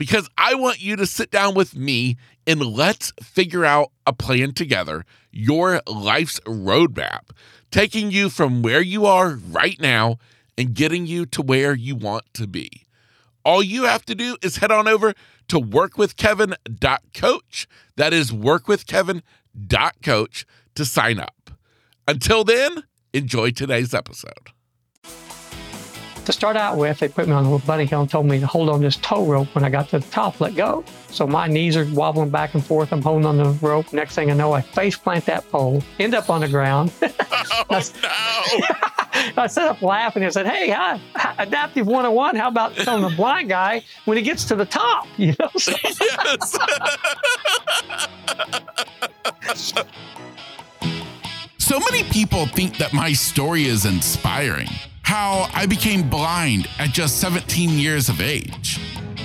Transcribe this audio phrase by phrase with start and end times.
[0.00, 2.16] because I want you to sit down with me
[2.46, 7.32] and let's figure out a plan together, your life's roadmap,
[7.70, 10.16] taking you from where you are right now
[10.56, 12.86] and getting you to where you want to be.
[13.44, 15.12] All you have to do is head on over
[15.48, 17.68] to workwithkevin.coach.
[17.96, 20.46] That is workwithkevin.coach
[20.76, 21.50] to sign up.
[22.08, 24.48] Until then, enjoy today's episode.
[26.26, 28.38] To start out with, they put me on a little bunny hill and told me
[28.38, 30.84] to hold on this tow rope when I got to the top, let go.
[31.08, 32.92] So my knees are wobbling back and forth.
[32.92, 33.92] I'm holding on the rope.
[33.92, 36.92] Next thing I know, I face plant that pole, end up on the ground.
[37.72, 39.36] Oh, no.
[39.42, 41.00] I set up laughing and said, Hey, hi,
[41.38, 45.06] Adaptive 101, how about telling the blind guy when he gets to the top?
[45.16, 45.48] You know?
[45.56, 45.72] So-
[49.42, 49.72] yes.
[51.58, 54.68] so many people think that my story is inspiring.
[55.10, 58.78] How I became blind at just 17 years of age.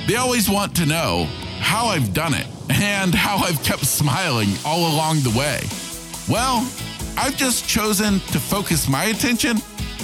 [0.07, 1.25] They always want to know
[1.59, 5.61] how I've done it and how I've kept smiling all along the way.
[6.27, 6.67] Well,
[7.15, 9.57] I've just chosen to focus my attention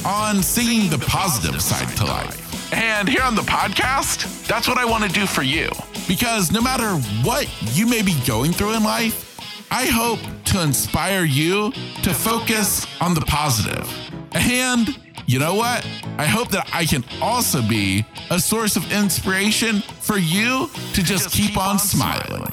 [0.06, 2.72] on seeing the positive side to life.
[2.72, 5.68] And here on the podcast, that's what I want to do for you.
[6.08, 6.92] Because no matter
[7.28, 9.36] what you may be going through in life,
[9.72, 11.72] I hope to inspire you
[12.04, 13.92] to focus on the positive.
[14.34, 15.88] And you know what?
[16.18, 21.32] I hope that I can also be a source of inspiration for you to just
[21.32, 22.46] keep on smiling.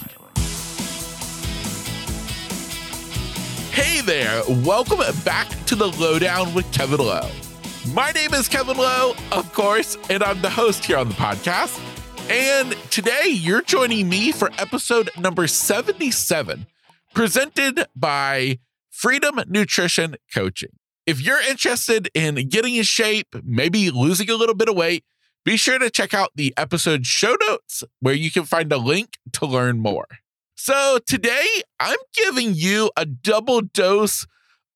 [3.72, 7.30] Hey there, welcome back to the Lowdown with Kevin Lowe.
[7.94, 11.80] My name is Kevin Lowe, of course, and I'm the host here on the podcast.
[12.30, 16.66] And today you're joining me for episode number 77,
[17.14, 18.58] presented by
[18.90, 20.77] Freedom Nutrition Coaching.
[21.08, 25.06] If you're interested in getting in shape, maybe losing a little bit of weight,
[25.42, 29.16] be sure to check out the episode show notes where you can find a link
[29.32, 30.04] to learn more.
[30.54, 31.46] So today
[31.80, 34.26] I'm giving you a double dose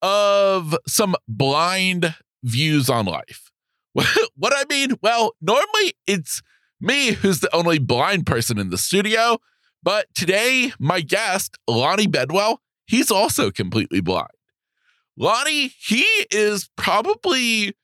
[0.01, 3.51] of some blind views on life.
[3.93, 6.41] what I mean, well, normally it's
[6.81, 9.37] me who's the only blind person in the studio,
[9.83, 14.31] but today my guest, Lonnie Bedwell, he's also completely blind.
[15.17, 17.75] Lonnie, he is probably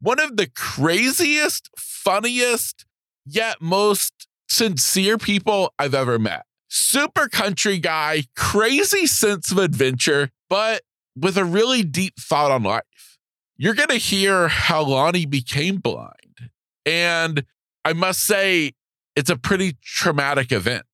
[0.00, 2.86] one of the craziest, funniest,
[3.26, 6.46] yet most sincere people I've ever met.
[6.68, 10.82] Super country guy, crazy sense of adventure, but
[11.16, 13.18] with a really deep thought on life.
[13.56, 16.50] You're going to hear how Lonnie became blind.
[16.86, 17.44] And
[17.84, 18.72] I must say,
[19.16, 20.86] it's a pretty traumatic event.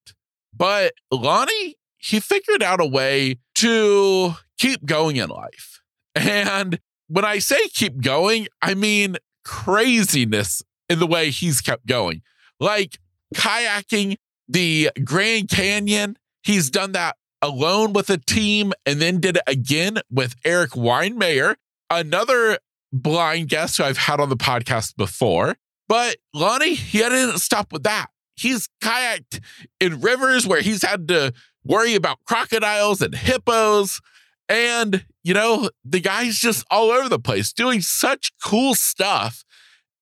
[0.53, 5.76] But Lonnie, he figured out a way to keep going in life.
[6.17, 12.23] And when I say keep going, I mean craziness in the way he's kept going.
[12.59, 12.99] Like
[13.35, 14.17] kayaking
[14.49, 19.99] the Grand Canyon, he's done that alone with a team and then did it again
[20.11, 21.57] with Erik Weihenmayer,
[21.91, 22.59] another
[22.93, 25.57] blind guest who I've had on the podcast before.
[25.89, 28.07] But Lonnie, he didn't stop with that.
[28.37, 29.41] He's kayaked
[29.81, 31.33] in rivers where he's had to
[31.65, 34.01] worry about crocodiles and hippos.
[34.49, 39.45] And, you know, the guy's just all over the place doing such cool stuff.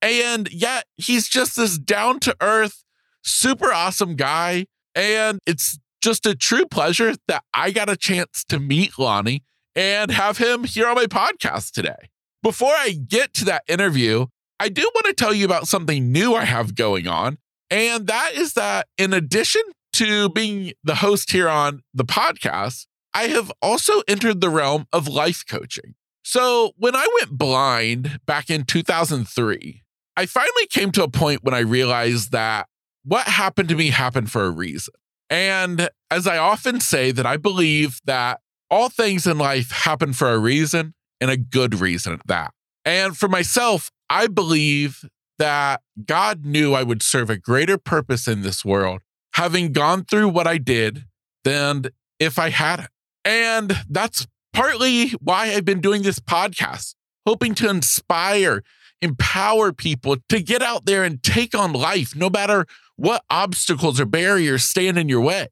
[0.03, 2.85] And yet he's just this down to earth,
[3.23, 4.67] super awesome guy.
[4.95, 10.11] And it's just a true pleasure that I got a chance to meet Lonnie and
[10.11, 12.11] have him here on my podcast today.
[12.43, 14.27] Before I get to that interview,
[14.61, 17.39] I do want to tell you about something new I have going on.
[17.71, 19.63] And that is that in addition
[19.95, 22.85] to being the host here on the podcast,
[23.15, 25.95] I have also entered the realm of life coaching.
[26.25, 29.83] So when I went blind back in 2003,
[30.17, 32.67] I finally came to a point when I realized that
[33.05, 34.95] what happened to me happened for a reason.
[35.31, 38.41] And as I often say, that I believe that
[38.71, 42.53] all things in life happen for a reason and a good reason at that.
[42.85, 45.05] And for myself, I believe
[45.39, 49.01] that God knew I would serve a greater purpose in this world,
[49.35, 51.05] having gone through what I did,
[51.45, 51.87] than
[52.19, 52.91] if I hadn't.
[53.25, 56.95] And that's partly why I've been doing this podcast,
[57.27, 58.63] hoping to inspire,
[59.01, 62.67] empower people to get out there and take on life, no matter
[62.97, 65.49] what obstacles or barriers stand in your way.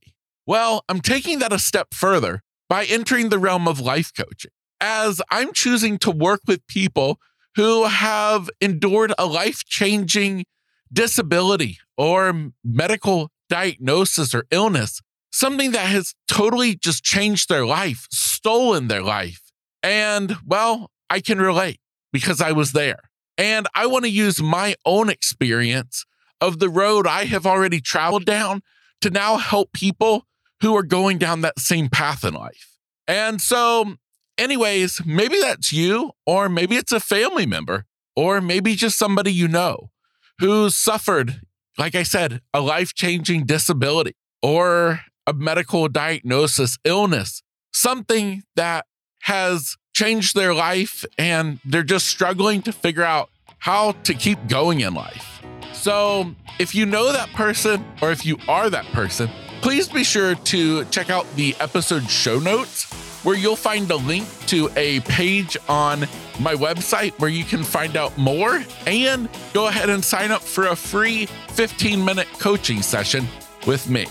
[0.47, 5.21] Well, I'm taking that a step further by entering the realm of life coaching, as
[5.31, 7.19] I'm choosing to work with people
[7.57, 10.45] who have endured a life changing
[10.93, 15.01] disability or medical diagnosis or illness,
[15.33, 19.41] something that has totally just changed their life, stolen their life.
[19.83, 21.81] And well, I can relate
[22.13, 23.01] because I was there.
[23.39, 26.05] And I want to use my own experience
[26.41, 28.63] of the road I have already traveled down
[29.01, 30.27] to now help people
[30.61, 32.77] who are going down that same path in life.
[33.09, 33.97] And so,
[34.39, 39.49] anyways, maybe that's you, or maybe it's a family member, or maybe just somebody you
[39.49, 39.91] know
[40.39, 41.41] who suffered,
[41.79, 47.43] like I said, a life changing disability or a medical diagnosis, illness,
[47.73, 48.87] something that
[49.23, 54.81] has changed their life and they're just struggling to figure out how to keep going
[54.81, 55.43] in life.
[55.73, 59.31] So, if you know that person or if you are that person,
[59.63, 62.93] please be sure to check out the episode show notes
[63.25, 66.01] where you'll find a link to a page on
[66.41, 70.69] my website where you can find out more and go ahead and sign up for
[70.69, 73.27] a free 15 minute coaching session
[73.67, 74.07] with me.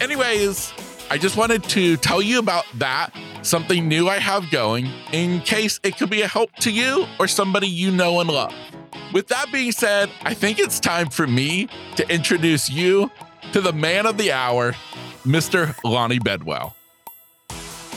[0.00, 0.74] Anyways,
[1.10, 3.12] I just wanted to tell you about that,
[3.42, 7.26] something new I have going, in case it could be a help to you or
[7.26, 8.52] somebody you know and love.
[9.14, 13.10] With that being said, I think it's time for me to introduce you
[13.52, 14.74] to the man of the hour,
[15.24, 15.74] Mr.
[15.82, 16.76] Lonnie Bedwell.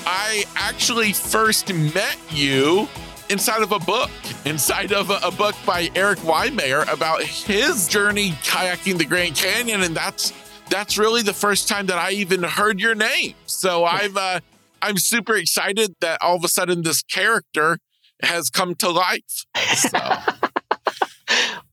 [0.06, 2.88] I actually first met you
[3.30, 4.10] inside of a book,
[4.46, 9.96] inside of a, book by Erik Weihenmayer about his journey kayaking the Grand Canyon, and
[9.96, 10.34] that's
[10.70, 13.34] that's really the first time that I even heard your name.
[13.46, 14.40] So I've uh,
[14.82, 17.80] I'm super excited that all of a sudden this character
[18.22, 19.46] has come to life.
[19.76, 20.00] So.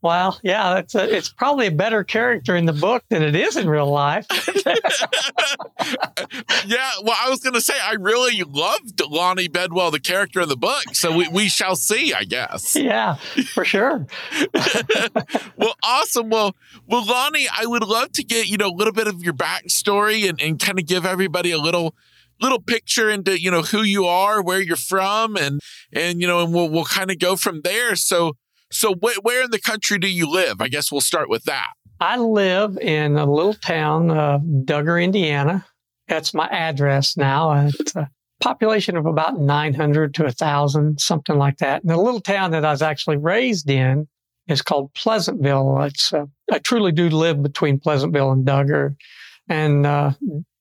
[0.07, 3.57] Well, yeah, it's a, it's probably a better character in the book than it is
[3.57, 4.25] in real life.
[6.65, 10.49] yeah, well, I was going to say I really loved Lonnie Bedwell, the character in
[10.49, 10.85] the book.
[10.93, 12.77] So we, we shall see, I guess.
[12.77, 13.17] Yeah,
[13.53, 14.07] for sure.
[15.57, 16.31] well, awesome.
[16.31, 16.55] Well,
[16.87, 20.29] well, Lonnie, I would love to get you know a little bit of your backstory
[20.29, 21.97] and, and kind of give everybody a little
[22.41, 25.61] little picture into you know who you are, where you're from, and
[25.93, 27.97] and you know, and we'll we'll kind of go from there.
[27.97, 28.37] So
[28.71, 30.61] so, wh- where in the country do you live?
[30.61, 31.71] I guess we'll start with that.
[32.01, 35.65] I live in a little town, of Dugger, Indiana.
[36.09, 37.69] That's my address now.
[37.79, 38.11] It's a
[38.41, 41.83] population of about 900 to 1,000, something like that.
[41.83, 44.07] And the little town that I was actually raised in
[44.47, 45.83] is called Pleasantville.
[45.83, 48.95] It's uh, I truly do live between Pleasantville and Dugger,
[49.49, 50.13] and uh,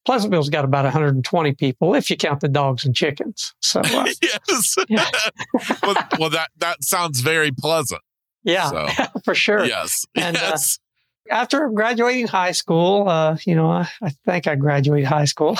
[0.06, 3.54] Pleasantville's got about 120 people if you count the dogs and chickens.
[3.62, 5.10] So uh, yes, yeah.
[5.84, 8.02] well, well, that that sounds very pleasant.
[8.44, 8.88] Yeah, so,
[9.25, 9.66] for sure.
[9.66, 10.78] Yes, and, uh, yes.
[10.78, 15.57] Uh, after graduating high school, uh, you know, I, I, think I graduated high school.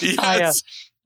[0.00, 0.16] yes.
[0.20, 0.52] I, uh,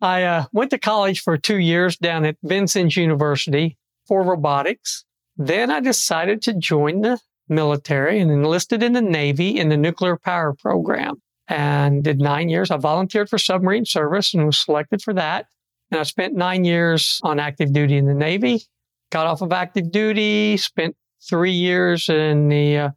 [0.03, 5.07] I uh, went to college for two years down at Vincennes University for robotics.
[5.39, 7.19] Then I decided to join the
[7.49, 12.71] military and enlisted in the Navy in the nuclear power program and did nine years.
[12.71, 15.47] I volunteered for submarine service and was selected for that.
[15.91, 18.63] And I spent nine years on active duty in the Navy.
[19.11, 20.97] Got off of active duty, spent
[21.29, 22.91] three years in the uh,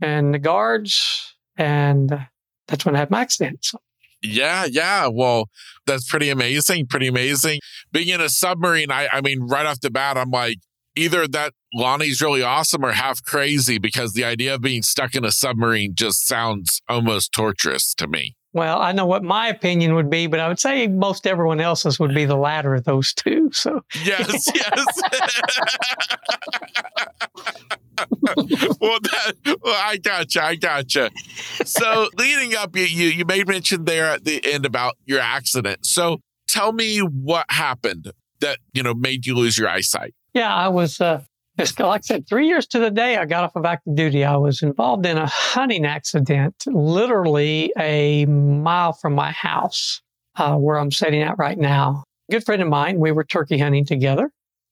[0.00, 2.26] in the guards, and
[2.66, 3.64] that's when I had my accident.
[3.64, 3.78] So.
[4.22, 5.08] Yeah, yeah.
[5.08, 5.50] Well,
[5.86, 6.86] that's pretty amazing.
[6.86, 7.60] Pretty amazing.
[7.92, 10.58] Being in a submarine, I, I mean, right off the bat, I'm like,
[10.96, 15.24] either that Lonnie's really awesome or half crazy because the idea of being stuck in
[15.24, 18.36] a submarine just sounds almost torturous to me.
[18.54, 21.98] Well, I know what my opinion would be, but I would say most everyone else's
[21.98, 23.50] would be the latter of those two.
[23.50, 25.02] So yes, yes.
[28.78, 29.32] well, that,
[29.62, 30.44] well, I gotcha.
[30.44, 31.10] I gotcha.
[31.64, 35.86] So leading up, you, you you made mention there at the end about your accident.
[35.86, 40.14] So tell me what happened that you know made you lose your eyesight.
[40.34, 41.22] Yeah, I was, uh,
[41.58, 44.24] like I said, three years to the day I got off of active duty.
[44.24, 50.00] I was involved in a hunting accident, literally a mile from my house,
[50.36, 52.04] uh, where I'm sitting at right now.
[52.30, 54.30] A good friend of mine, we were turkey hunting together,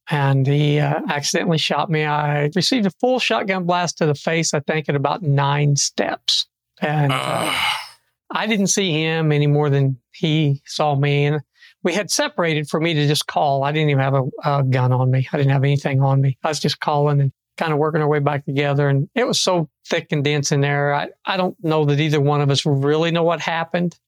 [0.09, 2.05] and he uh, accidentally shot me.
[2.05, 6.47] I received a full shotgun blast to the face, I think, at about nine steps.
[6.81, 7.55] And uh,
[8.31, 11.26] I didn't see him any more than he saw me.
[11.26, 11.43] And
[11.82, 13.64] we had separated for me to just call.
[13.64, 15.26] I didn't even have a, a, gun on me.
[15.32, 16.37] I didn't have anything on me.
[16.42, 18.88] I was just calling and kind of working our way back together.
[18.88, 20.94] And it was so thick and dense in there.
[20.94, 23.99] I, I don't know that either one of us really know what happened,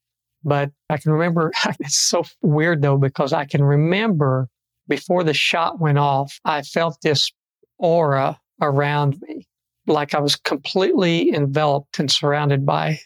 [0.44, 1.52] but I can remember.
[1.80, 4.48] It's so weird though, because I can remember
[4.88, 7.30] before the shot went off, I felt this
[7.78, 9.46] aura around me,
[9.86, 12.98] like I was completely enveloped and surrounded by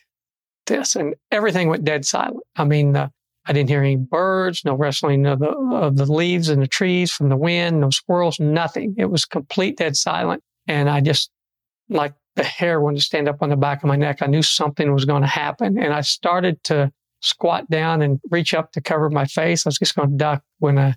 [0.67, 0.97] this?
[0.97, 2.45] And everything went dead silent.
[2.57, 3.09] I mean, uh,
[3.47, 7.13] I didn't hear any birds, no rustling of the, of the leaves in the trees
[7.13, 8.95] from the wind, no squirrels, nothing.
[8.99, 10.43] It was complete dead silent.
[10.67, 11.31] And I just,
[11.89, 14.21] like the hair wanted to stand up on the back of my neck.
[14.21, 15.79] I knew something was going to happen.
[15.79, 19.65] And I started to squat down and reach up to cover my face.
[19.65, 20.95] I was just going to duck when uh,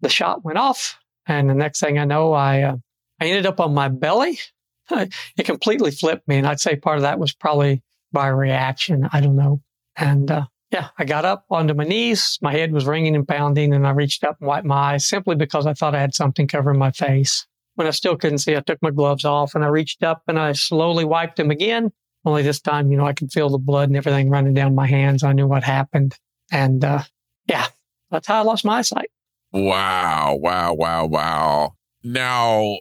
[0.00, 0.98] the shot went off.
[1.26, 2.76] And the next thing I know, I, uh,
[3.20, 4.38] I ended up on my belly.
[4.90, 6.36] it completely flipped me.
[6.36, 9.08] And I'd say part of that was probably by reaction.
[9.12, 9.60] I don't know.
[9.96, 12.38] And uh, yeah, I got up onto my knees.
[12.42, 15.34] My head was ringing and pounding, and I reached up and wiped my eyes simply
[15.34, 17.46] because I thought I had something covering my face.
[17.76, 20.38] When I still couldn't see, I took my gloves off and I reached up and
[20.38, 21.92] I slowly wiped them again.
[22.24, 24.86] Only this time, you know, I could feel the blood and everything running down my
[24.86, 25.22] hands.
[25.22, 26.16] I knew what happened.
[26.50, 27.04] And uh,
[27.46, 27.68] yeah,
[28.10, 29.10] that's how I lost my eyesight.
[29.52, 31.72] Wow, wow, wow, wow.
[32.02, 32.78] Now,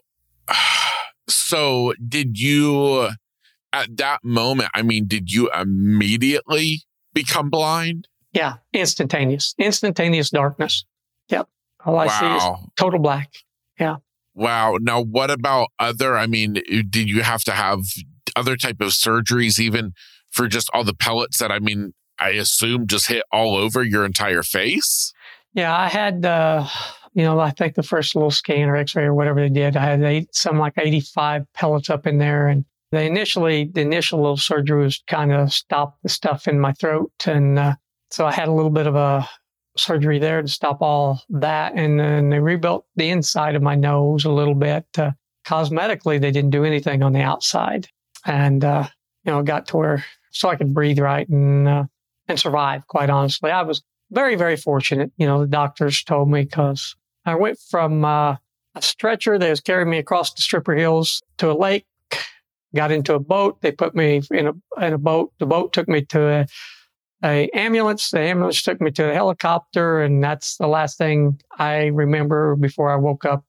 [1.30, 3.10] so did you,
[3.72, 6.87] at that moment, I mean, did you immediately
[7.18, 8.08] become blind?
[8.34, 10.86] Yeah, instantaneous, instantaneous darkness.
[11.30, 11.50] Yep.
[11.86, 12.20] All I wow.
[12.20, 13.32] see is total black.
[13.80, 13.98] Yeah.
[14.36, 14.78] Wow.
[14.80, 16.18] Now, what about other?
[16.18, 16.54] I mean,
[16.90, 17.80] did you have to have
[18.36, 19.94] other type of surgeries, even
[20.30, 24.06] for just all the pellets that I mean, I assume just hit all over your
[24.06, 25.14] entire face?
[25.54, 26.68] Yeah, I had, uh,
[27.14, 29.84] you know, I think the first little scan or X-ray or whatever they did, I
[29.84, 34.38] had eight, some like 85 pellets up in there, and they initially, the initial little
[34.38, 37.12] surgery was kind of stop the stuff in my throat.
[37.26, 37.76] And uh,
[38.12, 39.28] so I had a little bit of a
[39.76, 41.74] surgery there to stop all that.
[41.76, 44.86] And then they rebuilt the inside of my nose a little bit.
[44.98, 45.12] Uh,
[45.46, 47.88] cosmetically, they didn't do anything on the outside.
[48.26, 48.88] And, uh,
[49.24, 51.84] you know, got to where so I could breathe right and, uh,
[52.28, 53.52] and survive, quite honestly.
[53.52, 55.12] I was very, very fortunate.
[55.18, 58.38] You know, the doctors told me because I went from uh,
[58.76, 61.86] a stretcher that was carrying me across the Stripper Hills to a lake
[62.76, 63.62] got into a boat.
[63.62, 65.34] They put me in a in a boat.
[65.40, 66.46] The boat took me to a,
[67.24, 68.12] a ambulance.
[68.12, 72.92] The ambulance took me to a helicopter, and that's the last thing I remember before
[72.92, 73.46] I woke up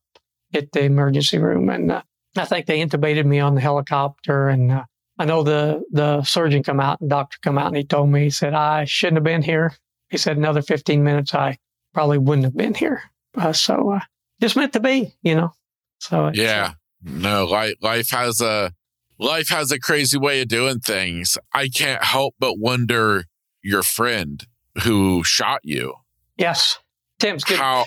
[0.55, 1.69] at the emergency room.
[1.69, 2.03] And uh,
[2.37, 4.49] I think they intubated me on the helicopter.
[4.49, 4.85] And uh,
[5.19, 8.25] I know the the surgeon come out and doctor come out, and he told me
[8.25, 9.75] he said I shouldn't have been here.
[10.11, 11.59] He said another 15 minutes I
[11.93, 13.03] probably wouldn't have been here.
[13.37, 14.01] Uh, so uh,
[14.41, 15.53] just meant to be, you know.
[16.01, 18.73] So yeah, no, life life has a
[19.19, 21.37] life has a crazy way of doing things.
[21.53, 23.25] I can't help but wonder
[23.63, 24.45] your friend
[24.83, 25.95] who shot you.
[26.37, 26.79] Yes.
[27.19, 27.59] Tim's good.
[27.59, 27.85] How,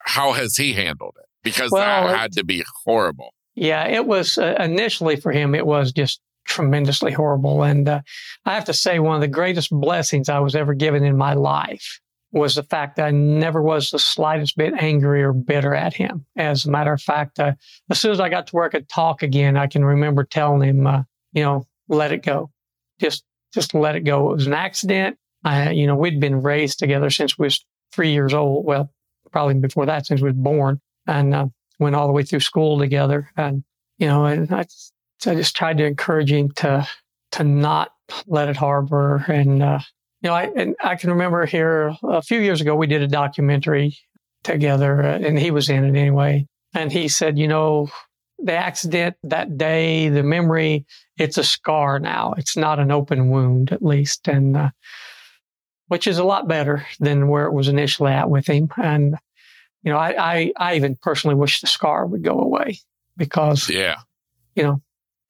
[0.00, 1.26] how has he handled it?
[1.42, 3.34] Because well, that had to be horrible.
[3.54, 7.62] Yeah, it was uh, initially for him, it was just tremendously horrible.
[7.62, 8.00] And uh,
[8.44, 11.34] I have to say, one of the greatest blessings I was ever given in my
[11.34, 12.00] life
[12.32, 16.24] was the fact that I never was the slightest bit angry or bitter at him.
[16.36, 17.52] As a matter of fact, uh,
[17.90, 20.66] as soon as I got to where I could Talk again, I can remember telling
[20.66, 22.50] him, uh, you know, let it go.
[23.00, 24.30] Just, just let it go.
[24.30, 25.18] It was an accident.
[25.44, 28.64] I, you know, we'd been raised together since we was three years old.
[28.64, 28.90] Well,
[29.30, 31.46] probably before that, since we was born and uh,
[31.78, 33.30] went all the way through school together.
[33.36, 33.62] And,
[33.98, 34.60] you know, and I,
[35.26, 36.88] I just tried to encourage him to,
[37.32, 37.92] to not
[38.26, 39.80] let it harbor and, uh,
[40.22, 43.08] you know, I, and I can remember here a few years ago, we did a
[43.08, 43.98] documentary
[44.44, 46.46] together uh, and he was in it anyway.
[46.74, 47.90] And he said, you know,
[48.38, 50.86] the accident that day, the memory,
[51.16, 52.34] it's a scar now.
[52.38, 54.28] It's not an open wound, at least.
[54.28, 54.70] And, uh,
[55.88, 58.70] which is a lot better than where it was initially at with him.
[58.82, 59.16] And,
[59.82, 62.78] you know, I, I, I even personally wish the scar would go away
[63.18, 63.96] because, yeah,
[64.54, 64.80] you know,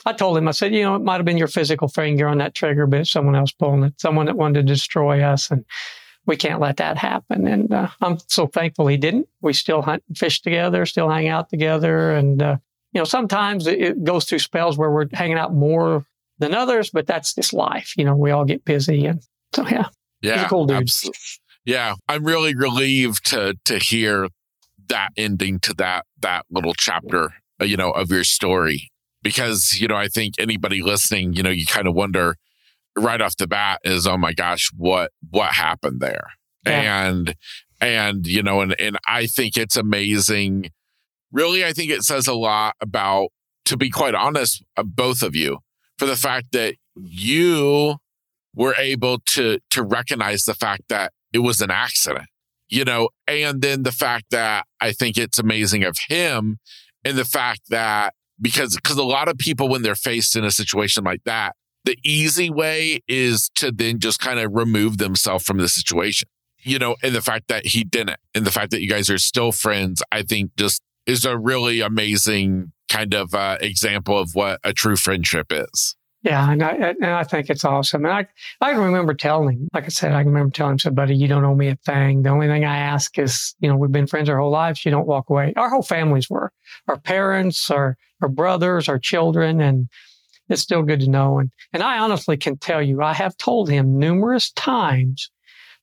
[0.04, 2.38] I told him, I said, you know, it might have been your physical finger on
[2.38, 5.50] that trigger, but it's someone else pulling it, someone that wanted to destroy us.
[5.50, 5.64] And
[6.26, 7.46] we can't let that happen.
[7.46, 9.28] And uh, I'm so thankful he didn't.
[9.40, 12.12] We still hunt and fish together, still hang out together.
[12.12, 12.56] And, uh,
[12.92, 16.04] you know, sometimes it goes through spells where we're hanging out more
[16.38, 17.94] than others, but that's just life.
[17.96, 19.06] You know, we all get busy.
[19.06, 19.22] And
[19.54, 19.88] so, yeah.
[20.20, 20.46] Yeah.
[20.48, 20.78] cool dude.
[20.78, 21.18] Absolutely.
[21.64, 21.94] Yeah.
[22.08, 24.28] I'm really relieved to, to hear
[24.88, 28.90] that ending to that, that little chapter, uh, you know, of your story
[29.22, 32.36] because, you know, I think anybody listening, you know, you kind of wonder
[32.96, 36.28] right off the bat is, oh my gosh, what, what happened there?
[36.66, 37.06] Yeah.
[37.06, 37.34] And,
[37.80, 40.70] and, you know, and, and I think it's amazing.
[41.32, 43.28] Really, I think it says a lot about,
[43.64, 45.58] to be quite honest, uh, both of you
[45.98, 47.96] for the fact that you
[48.54, 52.26] were able to, to recognize the fact that it was an accident,
[52.68, 56.58] you know, and then the fact that I think it's amazing of him
[57.04, 60.50] and the fact that because because a lot of people when they're faced in a
[60.50, 65.58] situation like that the easy way is to then just kind of remove themselves from
[65.58, 68.90] the situation you know and the fact that he didn't and the fact that you
[68.90, 74.18] guys are still friends i think just is a really amazing kind of uh, example
[74.18, 78.04] of what a true friendship is Yeah, and I and I think it's awesome.
[78.04, 78.26] And I
[78.60, 81.16] I can remember telling him, like I said, I can remember telling him, "said Buddy,
[81.16, 82.22] you don't owe me a thing.
[82.22, 84.84] The only thing I ask is, you know, we've been friends our whole lives.
[84.84, 85.52] You don't walk away.
[85.56, 86.52] Our whole families were,
[86.86, 89.88] our parents, our our brothers, our children, and
[90.48, 91.40] it's still good to know.
[91.40, 95.31] And and I honestly can tell you, I have told him numerous times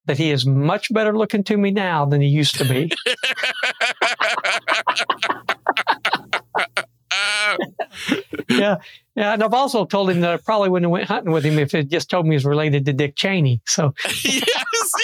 [0.09, 2.91] that he is much better looking to me now than he used to be.
[8.49, 8.77] yeah,
[9.15, 11.59] yeah, and I've also told him that I probably wouldn't have went hunting with him
[11.59, 13.61] if it just told me he was related to Dick Cheney.
[13.67, 14.95] So yes, yes.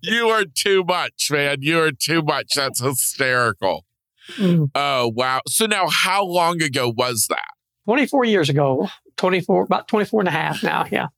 [0.00, 1.62] you are too much, man.
[1.62, 2.52] You are too much.
[2.54, 3.87] That's hysterical.
[4.36, 4.70] Mm.
[4.74, 5.40] Oh, wow.
[5.48, 7.48] So now how long ago was that?
[7.86, 8.88] 24 years ago.
[9.16, 10.84] 24, about 24 and a half now.
[10.90, 11.08] Yeah.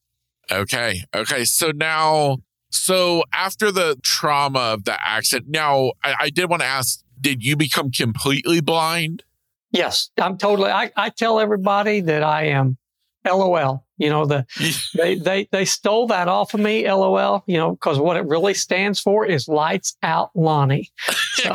[0.50, 1.02] Okay.
[1.14, 1.44] Okay.
[1.44, 2.38] So now
[2.70, 7.44] so after the trauma of the accident, now I, I did want to ask, did
[7.44, 9.24] you become completely blind?
[9.72, 10.70] Yes, I'm totally.
[10.70, 12.78] I, I tell everybody that I am
[13.26, 13.84] LOL.
[13.98, 14.46] You know, the
[14.94, 18.54] they, they they stole that off of me, LOL, you know, because what it really
[18.54, 20.90] stands for is lights out Lonnie.
[21.34, 21.54] So.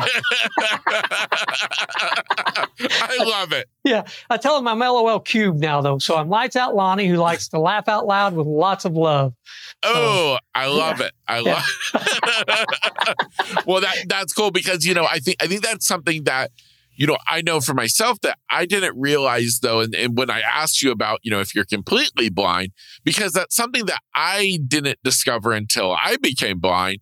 [2.78, 3.68] I love it.
[3.82, 4.04] Yeah.
[4.30, 5.98] I tell them I'm LOL cube now though.
[5.98, 9.34] So I'm lights out Lonnie who likes to laugh out loud with lots of love.
[9.82, 11.06] Oh, I love yeah.
[11.06, 11.12] it.
[11.26, 12.64] I love yeah.
[13.66, 16.52] well that that's cool because you know, I think I think that's something that
[16.96, 20.40] you know, I know for myself that I didn't realize though, and, and, when I
[20.40, 22.70] asked you about, you know, if you're completely blind,
[23.04, 26.98] because that's something that I didn't discover until I became blind,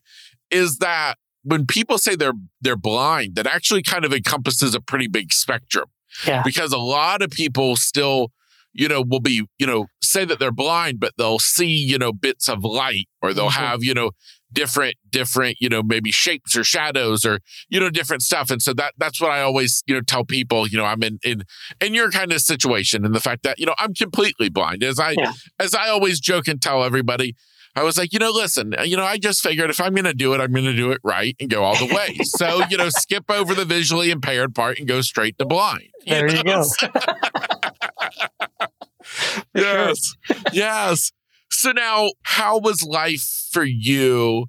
[0.50, 5.06] is that when people say they're they're blind, that actually kind of encompasses a pretty
[5.06, 5.86] big spectrum.
[6.26, 6.42] Yeah.
[6.44, 8.32] Because a lot of people still,
[8.72, 12.12] you know, will be, you know, say that they're blind, but they'll see, you know,
[12.12, 13.64] bits of light or they'll mm-hmm.
[13.64, 14.12] have, you know,
[14.54, 18.72] different different you know maybe shapes or shadows or you know different stuff and so
[18.72, 21.42] that that's what i always you know tell people you know i'm in in
[21.80, 24.98] in your kind of situation and the fact that you know i'm completely blind as
[24.98, 25.32] i yeah.
[25.58, 27.34] as i always joke and tell everybody
[27.76, 30.04] I was like, you know, listen, uh, you know, I just figured if I'm going
[30.04, 32.18] to do it, I'm going to do it right and go all the way.
[32.22, 35.82] so, you know, skip over the visually impaired part and go straight to blind.
[36.06, 36.34] You there know?
[36.34, 36.64] you go.
[39.54, 40.14] yes.
[40.52, 41.12] yes.
[41.54, 44.46] So now, how was life for you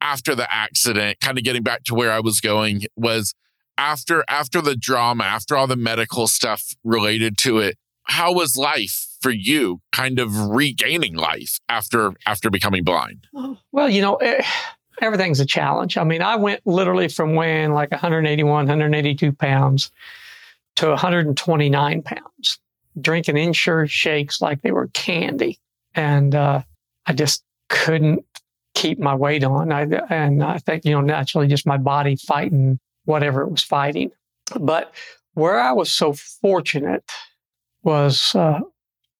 [0.00, 1.18] after the accident?
[1.20, 3.34] Kind of getting back to where I was going was
[3.76, 7.76] after after the drama, after all the medical stuff related to it.
[8.04, 9.80] How was life for you?
[9.90, 13.26] Kind of regaining life after after becoming blind.
[13.72, 14.16] Well, you know.
[14.18, 14.46] It, eh,
[15.02, 15.98] everything's a challenge.
[15.98, 19.90] I mean, I went literally from weighing like 181, 182 pounds
[20.76, 22.58] to 129 pounds,
[22.98, 25.58] drinking Ensure shakes like they were candy
[25.96, 26.62] and uh,
[27.06, 28.24] I just couldn't
[28.74, 29.72] keep my weight on.
[29.72, 34.10] I, and I think, you know, naturally just my body fighting whatever it was fighting.
[34.60, 34.94] But
[35.32, 37.10] where I was so fortunate
[37.82, 38.60] was uh,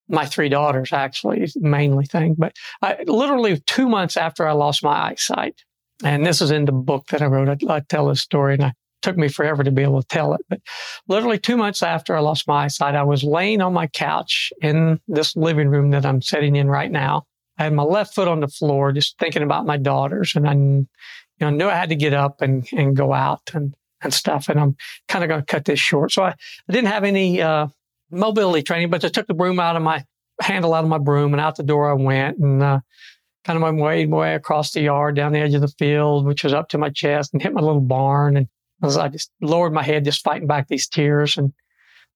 [0.09, 2.35] my three daughters, actually, mainly thing.
[2.39, 5.63] But I, literally two months after I lost my eyesight,
[6.05, 8.65] and this is in the book that I wrote, I, I tell this story, and
[8.65, 8.73] I
[9.07, 10.41] took me forever to be able to tell it.
[10.49, 10.61] But
[11.07, 15.01] literally two months after I lost my eyesight, I was laying on my couch in
[15.07, 17.23] this living room that I'm sitting in right now.
[17.57, 20.55] I had my left foot on the floor, just thinking about my daughters, and I,
[20.55, 20.87] you
[21.41, 24.49] know, knew I had to get up and and go out and and stuff.
[24.49, 26.11] And I'm kind of going to cut this short.
[26.11, 27.69] So I, I didn't have any uh,
[28.11, 30.05] mobility training, but I took the broom out of my
[30.41, 32.61] handle out of my broom and out the door I went and.
[32.61, 32.81] Uh,
[33.45, 36.43] kind of my way, way across the yard down the edge of the field, which
[36.43, 38.49] was up to my chest, and hit my little barn and
[38.83, 41.53] I just lowered my head, just fighting back these tears, and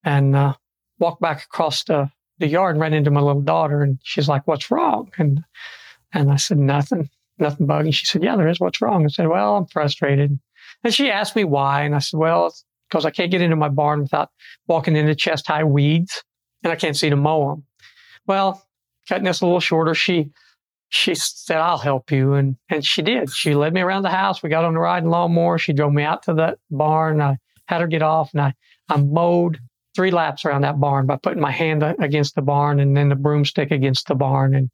[0.04, 0.54] and uh,
[0.98, 3.82] walked back across the, the yard and ran into my little daughter.
[3.82, 5.42] And she's like, "What's wrong?" And
[6.12, 8.60] and I said, "Nothing, nothing bugging." She said, "Yeah, there is.
[8.60, 10.38] What's wrong?" I said, "Well, I'm frustrated."
[10.84, 12.54] And she asked me why, and I said, "Well,
[12.88, 14.30] because I can't get into my barn without
[14.66, 16.22] walking into chest high weeds,
[16.62, 17.64] and I can't see to mow them."
[18.26, 18.62] Well,
[19.08, 20.30] cutting this a little shorter, she
[20.90, 22.34] she said, I'll help you.
[22.34, 23.30] And, and she did.
[23.30, 24.42] She led me around the house.
[24.42, 25.56] We got on the riding lawnmower.
[25.56, 27.20] She drove me out to that barn.
[27.20, 28.54] I had her get off and I,
[28.88, 29.58] I mowed
[29.94, 33.14] three laps around that barn by putting my hand against the barn and then the
[33.14, 34.54] broomstick against the barn.
[34.54, 34.68] And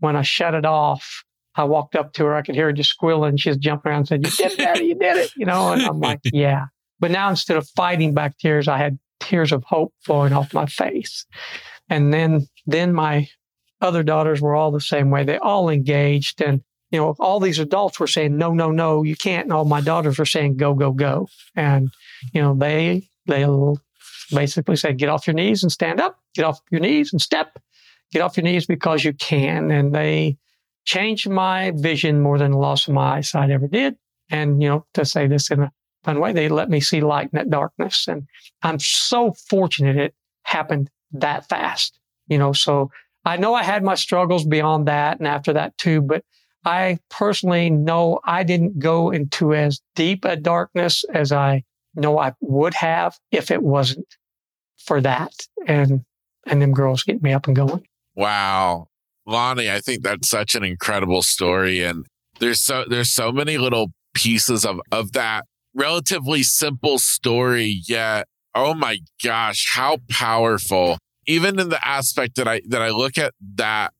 [0.00, 2.34] when I shut it off, I walked up to her.
[2.34, 3.36] I could hear her just squealing.
[3.36, 5.32] She's jumping around and said, You did it, Daddy, you did it.
[5.36, 6.66] You know, and I'm like, Yeah.
[6.98, 10.66] But now instead of fighting back tears, I had tears of hope flowing off my
[10.66, 11.26] face.
[11.88, 13.28] And then then my
[13.80, 15.24] other daughters were all the same way.
[15.24, 19.16] They all engaged and you know, all these adults were saying, no, no, no, you
[19.16, 19.44] can't.
[19.44, 21.28] And all my daughters were saying, go, go, go.
[21.54, 21.90] And,
[22.32, 23.46] you know, they, they
[24.34, 27.58] basically said, get off your knees and stand up, get off your knees and step,
[28.12, 29.70] get off your knees because you can.
[29.70, 30.36] And they
[30.84, 33.96] changed my vision more than the loss of my eyesight ever did.
[34.28, 37.30] And, you know, to say this in a fun way, they let me see light
[37.32, 38.08] in that darkness.
[38.08, 38.26] And
[38.62, 42.52] I'm so fortunate it happened that fast, you know.
[42.52, 42.90] So
[43.24, 46.24] I know I had my struggles beyond that and after that too, but
[46.64, 52.34] I personally know I didn't go into as deep a darkness as I know I
[52.40, 54.06] would have if it wasn't
[54.78, 55.32] for that.
[55.66, 56.04] And
[56.46, 57.84] and them girls getting me up and going.
[58.14, 58.86] Wow.
[59.26, 61.82] Lonnie, I think that's such an incredible story.
[61.82, 62.06] And
[62.38, 68.74] there's so there's so many little pieces of of that relatively simple story, yet oh
[68.74, 70.98] my gosh, how powerful.
[71.30, 73.92] Even in the aspect that I that I look at that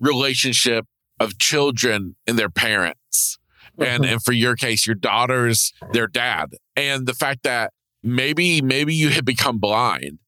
[0.00, 0.86] relationship
[1.20, 3.38] of children and their parents.
[3.78, 4.12] And mm-hmm.
[4.12, 6.54] and for your case, your daughter's their dad.
[6.74, 7.72] And the fact that
[8.02, 10.18] maybe maybe you had become blind,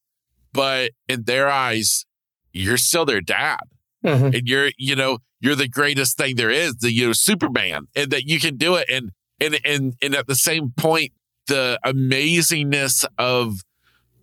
[0.52, 2.06] but in their eyes,
[2.52, 3.60] you're still their dad.
[4.04, 4.26] Mm-hmm.
[4.26, 8.10] And you're, you know, you're the greatest thing there is, the you know, Superman, and
[8.10, 8.88] that you can do it.
[8.88, 11.12] And and and and at the same point,
[11.48, 13.60] the amazingness of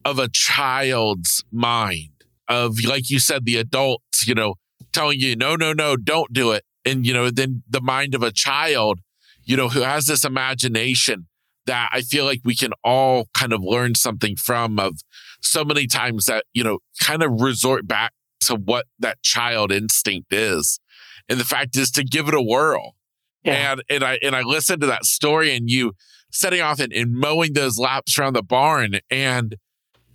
[0.06, 2.17] of a child's mind,
[2.48, 4.56] of like you said, the adults, you know,
[4.94, 6.64] telling you, no, no, no, don't do it.
[6.86, 9.00] And, you know, then the mind of a child,
[9.44, 11.28] you know, who has this imagination
[11.66, 15.00] that I feel like we can all kind of learn something from of
[15.42, 20.34] so many times that, you know, kind of resort back to what that child instinct
[20.34, 20.80] is.
[21.30, 22.96] And the fact is to give it a whirl.
[23.44, 23.74] Yeah.
[23.74, 25.94] And and I and I listened to that story and you
[26.32, 29.00] setting off and, and mowing those laps around the barn.
[29.10, 29.56] And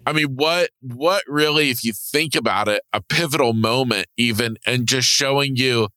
[0.06, 4.86] I mean, what what really, if you think about it, a pivotal moment even and
[4.86, 5.88] just showing you,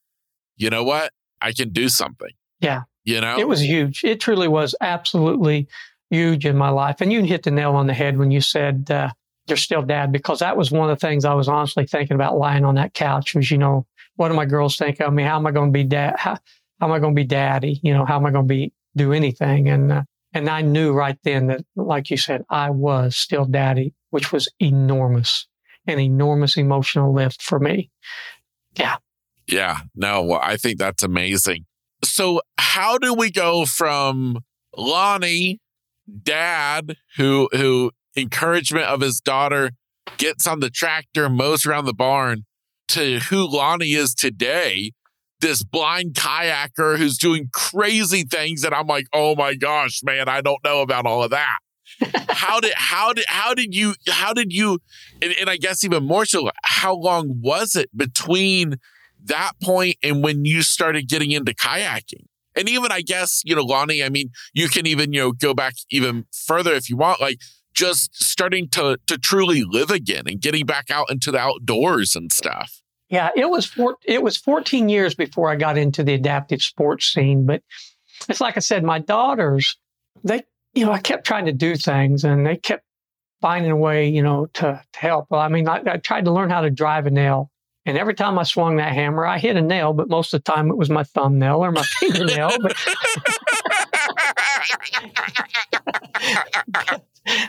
[0.58, 1.12] you know what?
[1.42, 2.32] I can do something.
[2.60, 2.84] Yeah.
[3.04, 3.38] You know?
[3.38, 4.04] It was huge.
[4.04, 5.68] It truly was absolutely
[6.10, 7.02] huge in my life.
[7.02, 9.10] And you hit the nail on the head when you said uh,
[9.48, 12.38] you're still dad, because that was one of the things I was honestly thinking about
[12.38, 15.24] lying on that couch was, you know, what do my girls think of me?
[15.24, 16.16] How am I going to be dad?
[16.18, 16.38] How,
[16.80, 17.80] how am I going to be daddy?
[17.84, 19.68] You know, how am I going to be do anything?
[19.68, 20.04] And uh,
[20.36, 24.52] and I knew right then that, like you said, I was still daddy, which was
[24.60, 25.48] enormous,
[25.88, 27.90] an enormous emotional lift for me.
[28.76, 28.98] Yeah.
[29.48, 29.80] Yeah.
[29.96, 31.66] No, I think that's amazing.
[32.04, 34.40] So, how do we go from
[34.76, 35.62] Lonnie,
[36.22, 39.72] dad, who who encouragement of his daughter
[40.18, 42.44] gets on the tractor, mows around the barn,
[42.90, 44.92] to who Lonnie is today,
[45.40, 50.42] this blind kayaker who's doing crazy things and I'm like, "Oh my gosh, man, I
[50.42, 51.58] don't know about all of that."
[52.30, 54.80] how did how did how did you how did you
[55.22, 58.78] and, and, I guess even more so how long was it between
[59.26, 62.26] that point and when you started getting into kayaking?
[62.56, 65.54] And even I guess, you know, Lonnie, I mean, you can even, you know, go
[65.54, 67.40] back even further if you want, like
[67.74, 72.32] just starting to to truly live again and getting back out into the outdoors and
[72.32, 72.82] stuff.
[73.10, 77.08] Yeah, it was four, it was 14 years before I got into the adaptive sports
[77.08, 77.46] scene.
[77.46, 77.62] But
[78.28, 79.78] it's like I said, my daughters,
[80.24, 82.84] they, you know, I kept trying to do things and they kept
[83.42, 85.28] finding a way, you know, to, to help.
[85.30, 87.52] Well, I mean, I, I tried to learn how to drive a nail.
[87.86, 90.52] And every time I swung that hammer, I hit a nail, but most of the
[90.52, 92.50] time it was my thumbnail or my fingernail.
[92.60, 92.76] But,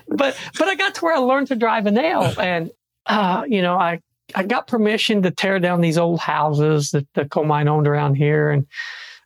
[0.09, 2.71] but but I got to where I learned to drive a nail, and
[3.07, 4.01] uh, you know, I
[4.35, 8.17] I got permission to tear down these old houses that the coal mine owned around
[8.17, 8.51] here.
[8.51, 8.67] And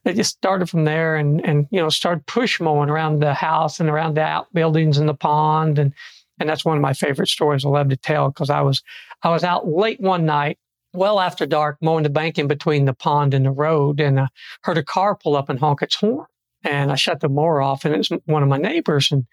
[0.05, 3.81] it just started from there and, and, you know, started push mowing around the house
[3.81, 5.79] and around the outbuildings and the pond.
[5.79, 5.95] And,
[6.39, 8.83] and that's one of my favorite stories I love to tell because I was,
[9.23, 10.59] I was out late one night,
[10.93, 14.29] well after dark, mowing the bank in between the pond and the road and I
[14.63, 16.27] heard a car pull up and honk its horn.
[16.63, 19.11] And I shut the mower off and it was one of my neighbors.
[19.13, 19.27] And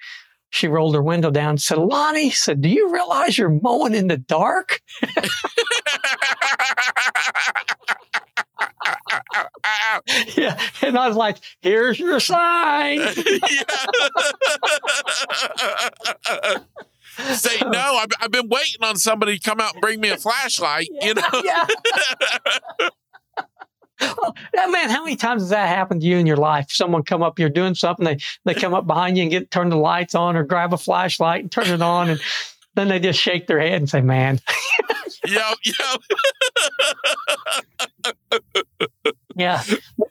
[0.50, 4.08] she rolled her window down and said, Lonnie, said, do you realize you're mowing in
[4.08, 4.82] the dark?
[10.36, 10.60] yeah.
[10.82, 13.00] And I was like, here's your sign.
[17.18, 17.80] Say no.
[17.80, 20.88] I've, I've, been waiting on somebody to come out and bring me a flashlight.
[20.92, 21.24] Yeah, you know.
[21.44, 21.66] Yeah.
[24.02, 24.36] well,
[24.72, 26.68] man, how many times has that happened to you in your life?
[26.70, 29.70] Someone come up, you're doing something, they they come up behind you and get turn
[29.70, 32.20] the lights on or grab a flashlight and turn it on, and
[32.76, 34.40] then they just shake their head and say, "Man."
[35.28, 36.02] yep, yep.
[39.36, 39.64] yeah,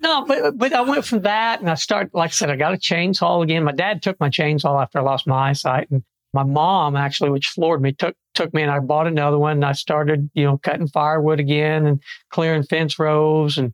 [0.03, 2.13] no, but but I went from that, and I started.
[2.13, 3.65] Like I said, I got a chainsaw again.
[3.65, 6.03] My dad took my chainsaw after I lost my eyesight, and
[6.37, 9.53] my mom actually, which floored me, took took me and I bought another one.
[9.53, 13.73] And I started, you know, cutting firewood again and clearing fence rows and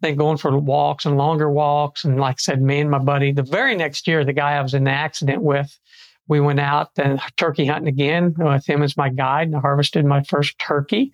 [0.00, 2.04] then going for walks and longer walks.
[2.04, 4.62] And like I said, me and my buddy, the very next year, the guy I
[4.62, 5.78] was in the accident with,
[6.26, 10.04] we went out and turkey hunting again with him as my guide and I harvested
[10.04, 11.12] my first turkey.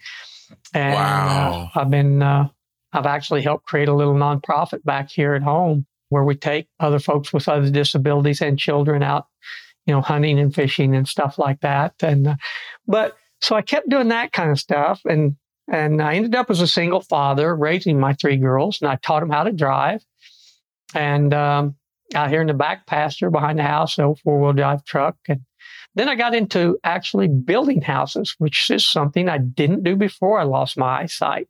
[0.73, 1.71] And wow.
[1.75, 2.49] uh, I've been, uh,
[2.93, 7.01] I've actually helped create a little nonprofit back here at home where we take other
[7.01, 9.27] folks with other disabilities and children out,
[9.87, 11.95] you know, hunting and fishing and stuff like that.
[12.03, 12.37] And, uh,
[12.87, 15.01] but so I kept doing that kind of stuff.
[15.05, 15.37] And,
[15.71, 19.21] and I ended up as a single father raising my three girls and I taught
[19.21, 20.05] them how to drive.
[20.95, 21.77] And, um,
[22.15, 25.17] out here in the back pasture behind the house, no four wheel drive truck.
[25.29, 25.41] And
[25.95, 30.45] then I got into actually building houses, which is something I didn't do before I
[30.45, 31.49] lost my eyesight.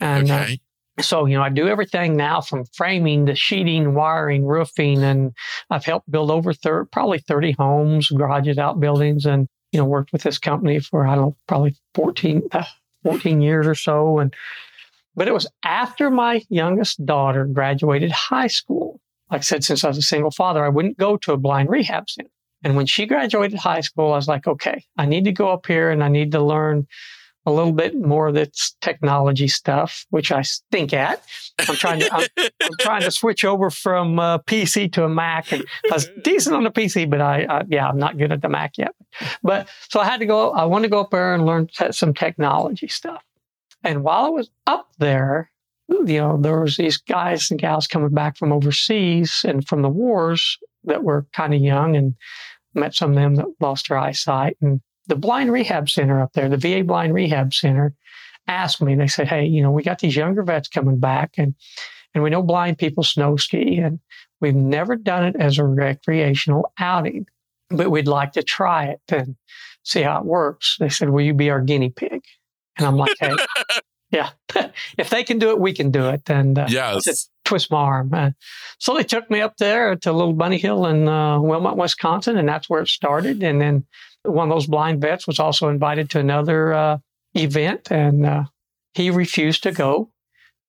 [0.00, 0.60] And uh, okay.
[1.00, 5.32] So, you know, I do everything now from framing to sheeting, wiring, roofing, and
[5.70, 10.22] I've helped build over thir- probably 30 homes, garages, outbuildings, and, you know, worked with
[10.22, 12.64] this company for, I don't know, probably 14, uh,
[13.04, 14.18] 14 years or so.
[14.18, 14.34] And,
[15.14, 19.00] but it was after my youngest daughter graduated high school.
[19.30, 21.68] Like I said, since I was a single father, I wouldn't go to a blind
[21.68, 22.30] rehab center.
[22.64, 25.66] And when she graduated high school, I was like, okay, I need to go up
[25.66, 26.86] here and I need to learn
[27.46, 31.22] a little bit more of this technology stuff, which I stink at.
[31.68, 32.28] I'm trying to I'm,
[32.62, 36.56] I'm trying to switch over from uh, PC to a Mac, and I was decent
[36.56, 38.94] on the PC, but I, I, yeah I'm not good at the Mac yet.
[39.42, 40.50] But so I had to go.
[40.50, 43.22] I wanted to go up there and learn t- some technology stuff.
[43.84, 45.50] And while I was up there,
[45.88, 49.88] you know, there was these guys and gals coming back from overseas and from the
[49.88, 52.14] wars that were kind of young, and
[52.74, 56.48] met some of them that lost their eyesight and the blind rehab center up there,
[56.48, 57.94] the VA blind rehab center,
[58.48, 61.54] asked me, they said, Hey, you know, we got these younger vets coming back and,
[62.14, 64.00] and we know blind people snow ski and
[64.40, 67.26] we've never done it as a recreational outing,
[67.70, 69.36] but we'd like to try it and
[69.82, 70.76] see how it works.
[70.78, 72.22] They said, Will you be our guinea pig?
[72.76, 73.34] And I'm like, Hey,
[74.10, 74.30] yeah,
[74.98, 76.28] if they can do it, we can do it.
[76.30, 77.28] And uh, yes.
[77.44, 78.12] twist my arm.
[78.12, 78.30] Uh,
[78.78, 82.48] so they took me up there to Little Bunny Hill in uh, Wilmot, Wisconsin, and
[82.48, 83.42] that's where it started.
[83.42, 83.86] And then
[84.26, 86.98] one of those blind vets was also invited to another uh,
[87.34, 88.44] event, and uh,
[88.94, 90.10] he refused to go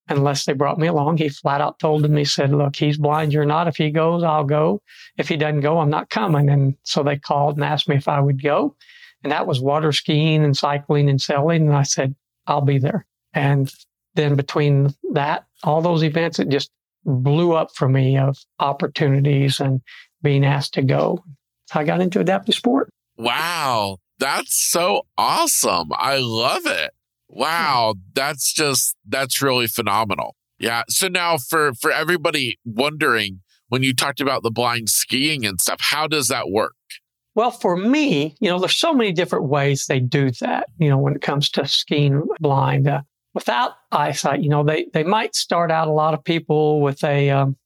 [0.08, 1.18] unless they brought me along.
[1.18, 3.68] He flat out told them, he said, Look, he's blind, you're not.
[3.68, 4.80] If he goes, I'll go.
[5.16, 6.48] If he doesn't go, I'm not coming.
[6.48, 8.76] And so they called and asked me if I would go.
[9.22, 11.68] And that was water skiing and cycling and sailing.
[11.68, 12.14] And I said,
[12.46, 13.06] I'll be there.
[13.34, 13.72] And
[14.14, 16.70] then between that, all those events, it just
[17.04, 19.80] blew up for me of opportunities and
[20.22, 21.22] being asked to go.
[21.74, 22.90] I got into adaptive sport.
[23.18, 23.98] Wow.
[24.18, 25.90] That's so awesome.
[25.92, 26.92] I love it.
[27.28, 27.96] Wow.
[28.14, 30.34] That's just, that's really phenomenal.
[30.58, 30.84] Yeah.
[30.88, 35.78] So now for, for everybody wondering, when you talked about the blind skiing and stuff,
[35.80, 36.74] how does that work?
[37.34, 40.98] Well, for me, you know, there's so many different ways they do that, you know,
[40.98, 42.88] when it comes to skiing blind.
[42.88, 43.02] Uh,
[43.34, 47.30] without eyesight, you know, they, they might start out a lot of people with a,
[47.30, 47.56] um,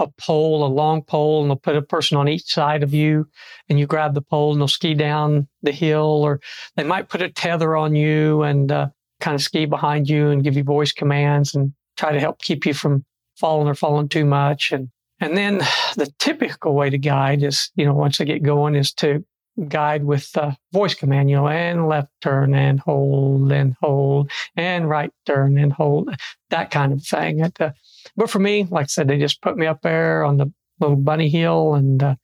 [0.00, 3.26] a pole, a long pole, and they'll put a person on each side of you,
[3.68, 6.40] and you grab the pole and they'll ski down the hill, or
[6.76, 8.88] they might put a tether on you and uh,
[9.20, 12.66] kind of ski behind you and give you voice commands and try to help keep
[12.66, 13.04] you from
[13.36, 14.72] falling or falling too much.
[14.72, 14.88] And
[15.20, 15.58] and then
[15.96, 19.24] the typical way to guide is, you know, once they get going, is to
[19.68, 24.88] guide with the voice command, you know, and left turn and hold and hold and
[24.88, 26.14] right turn and hold,
[26.50, 27.42] that kind of thing.
[27.42, 27.72] Uh,
[28.16, 30.96] but for me, like I said, they just put me up there on the little
[30.96, 32.14] bunny hill and uh,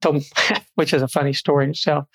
[0.00, 0.24] told,
[0.74, 2.06] which is a funny story itself.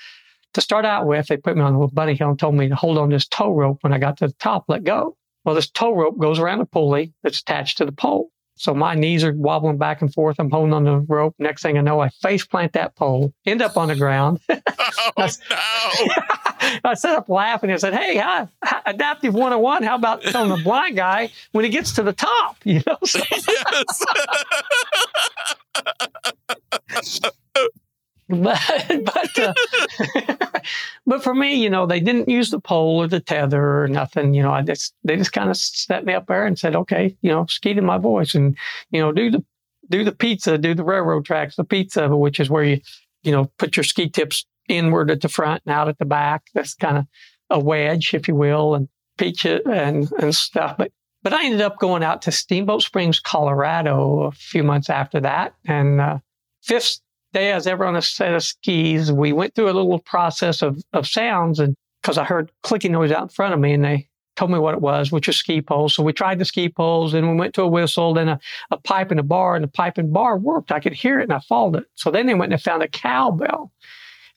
[0.53, 2.69] To start out with, they put me on the little bunny hill and told me
[2.69, 3.79] to hold on this tow rope.
[3.81, 5.15] When I got to the top, let go.
[5.45, 8.31] Well, this tow rope goes around a pulley that's attached to the pole.
[8.57, 10.37] So my knees are wobbling back and forth.
[10.39, 11.35] I'm holding on the rope.
[11.39, 14.39] Next thing I know, I face plant that pole, end up on the ground.
[14.49, 16.81] oh, I, no.
[16.83, 18.47] I set up laughing and said, Hey, hi,
[18.85, 19.83] adaptive 101.
[19.83, 22.57] How about telling the blind guy when he gets to the top?
[22.67, 22.97] You know?
[23.05, 24.03] So, yes.
[28.27, 28.59] but
[29.05, 29.53] but uh,
[31.07, 34.33] but for me, you know, they didn't use the pole or the tether or nothing.
[34.33, 37.15] You know, I just they just kind of set me up there and said, okay,
[37.21, 38.57] you know, ski to my voice and
[38.91, 39.43] you know do the
[39.89, 42.81] do the pizza, do the railroad tracks, the pizza, which is where you
[43.23, 46.43] you know put your ski tips inward at the front and out at the back.
[46.53, 47.05] That's kind of
[47.49, 50.75] a wedge, if you will, and pizza and and stuff.
[50.77, 50.91] But
[51.23, 55.53] but I ended up going out to Steamboat Springs, Colorado, a few months after that,
[55.65, 56.17] and uh,
[56.63, 56.99] fifth
[57.33, 60.61] day I was ever on a set of skis, we went through a little process
[60.61, 63.83] of, of sounds and because I heard clicking noise out in front of me and
[63.83, 65.95] they told me what it was, which was ski poles.
[65.95, 68.39] So we tried the ski poles and we went to a whistle, then a,
[68.71, 70.71] a pipe and a bar, and the pipe and bar worked.
[70.71, 71.85] I could hear it and I followed it.
[71.95, 73.71] So then they went and found a cowbell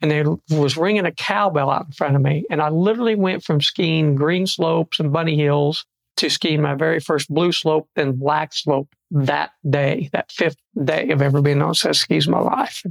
[0.01, 0.25] and they
[0.57, 2.45] was ringing a cowbell out in front of me.
[2.51, 5.85] And I literally went from skiing green slopes and bunny hills
[6.17, 11.11] to ski my very first blue slope, then black slope that day, that fifth day
[11.11, 12.85] of ever being on set skis in my life.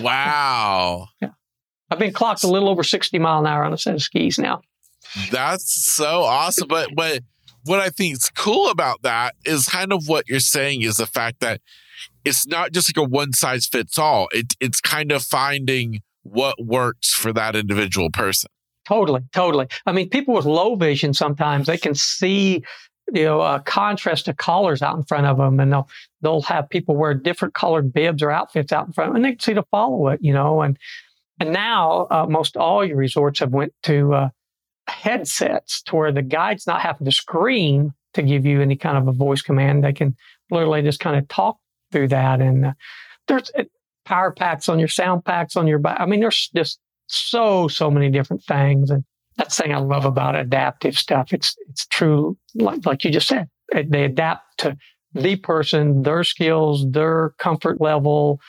[0.00, 1.08] Wow.
[1.20, 1.30] Yeah.
[1.88, 4.40] I've been clocked a little over 60 mile an hour on a set of skis
[4.40, 4.60] now.
[5.30, 6.66] That's so awesome.
[6.66, 7.22] But but
[7.64, 11.06] what I think is cool about that is kind of what you're saying is the
[11.06, 11.60] fact that
[12.24, 14.28] it's not just like a one size fits all.
[14.32, 18.50] It, it's kind of finding what works for that individual person.
[18.86, 19.66] Totally, totally.
[19.84, 22.62] I mean, people with low vision sometimes they can see,
[23.12, 25.88] you know, a contrast of colors out in front of them, and they'll
[26.22, 29.24] they'll have people wear different colored bibs or outfits out in front, of them, and
[29.24, 30.62] they can see to follow it, you know.
[30.62, 30.78] And
[31.40, 34.28] and now uh, most all your resorts have went to uh,
[34.86, 39.08] headsets to where the guide's not having to scream to give you any kind of
[39.08, 39.82] a voice command.
[39.82, 40.14] They can
[40.50, 41.58] literally just kind of talk
[41.90, 42.40] through that.
[42.40, 42.72] And uh,
[43.26, 43.64] there's uh,
[44.04, 45.80] power packs on your sound packs on your.
[45.84, 48.90] I mean, there's just so, so many different things.
[48.90, 49.04] And
[49.36, 51.32] that's the thing I love about adaptive stuff.
[51.32, 52.36] It's, it's true.
[52.54, 54.76] Like, like you just said, they adapt to
[55.14, 58.40] the person, their skills, their comfort level.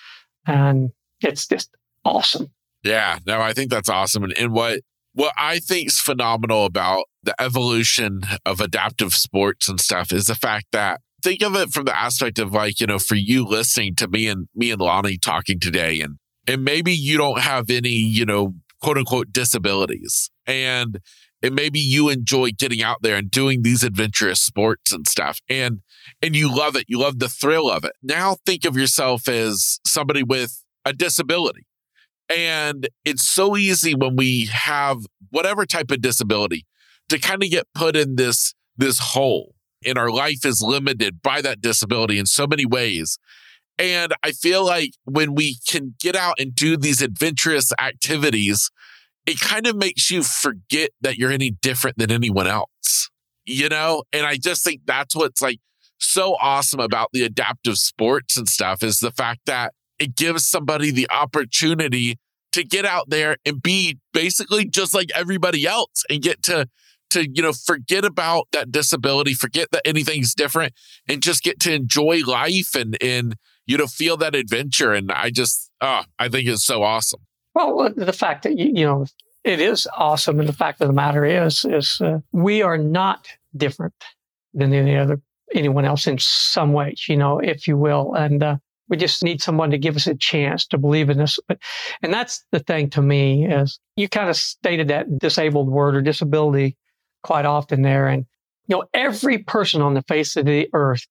[0.45, 0.91] And
[1.21, 1.69] it's just
[2.05, 2.51] awesome.
[2.83, 4.23] Yeah, no, I think that's awesome.
[4.23, 4.81] And, and what
[5.13, 10.35] what I think is phenomenal about the evolution of adaptive sports and stuff is the
[10.35, 13.95] fact that think of it from the aspect of like, you know, for you listening
[13.95, 16.17] to me and me and Lonnie talking today and
[16.47, 20.29] and maybe you don't have any, you know, quote unquote disabilities.
[20.45, 20.99] And
[21.43, 25.39] and maybe you enjoy getting out there and doing these adventurous sports and stuff.
[25.49, 25.81] And
[26.21, 26.85] and you love it.
[26.87, 27.91] You love the thrill of it.
[28.01, 31.67] Now think of yourself as somebody with a disability
[32.29, 36.65] and it's so easy when we have whatever type of disability
[37.09, 39.55] to kind of get put in this, this hole.
[39.85, 43.17] And our life is limited by that disability in so many ways.
[43.79, 48.71] And I feel like when we can get out and do these adventurous activities,
[49.25, 53.09] it kind of makes you forget that you're any different than anyone else,
[53.45, 54.03] you know?
[54.13, 55.59] And I just think that's what's like
[55.99, 60.91] so awesome about the adaptive sports and stuff is the fact that it gives somebody
[60.91, 62.17] the opportunity
[62.53, 66.67] to get out there and be basically just like everybody else and get to
[67.09, 70.73] to you know forget about that disability forget that anything's different
[71.07, 73.35] and just get to enjoy life and and
[73.67, 77.19] you know feel that adventure and i just oh i think it's so awesome
[77.53, 79.05] well the fact that you, you know
[79.43, 83.27] it is awesome and the fact of the matter is is uh, we are not
[83.55, 83.93] different
[84.53, 85.21] than any other
[85.53, 88.57] anyone else in some ways you know if you will and uh,
[88.89, 91.39] we just need someone to give us a chance to believe in us.
[91.47, 91.59] But,
[92.01, 96.01] and that's the thing to me is you kind of stated that disabled word or
[96.01, 96.77] disability
[97.23, 98.07] quite often there.
[98.07, 98.25] And,
[98.67, 101.05] you know, every person on the face of the earth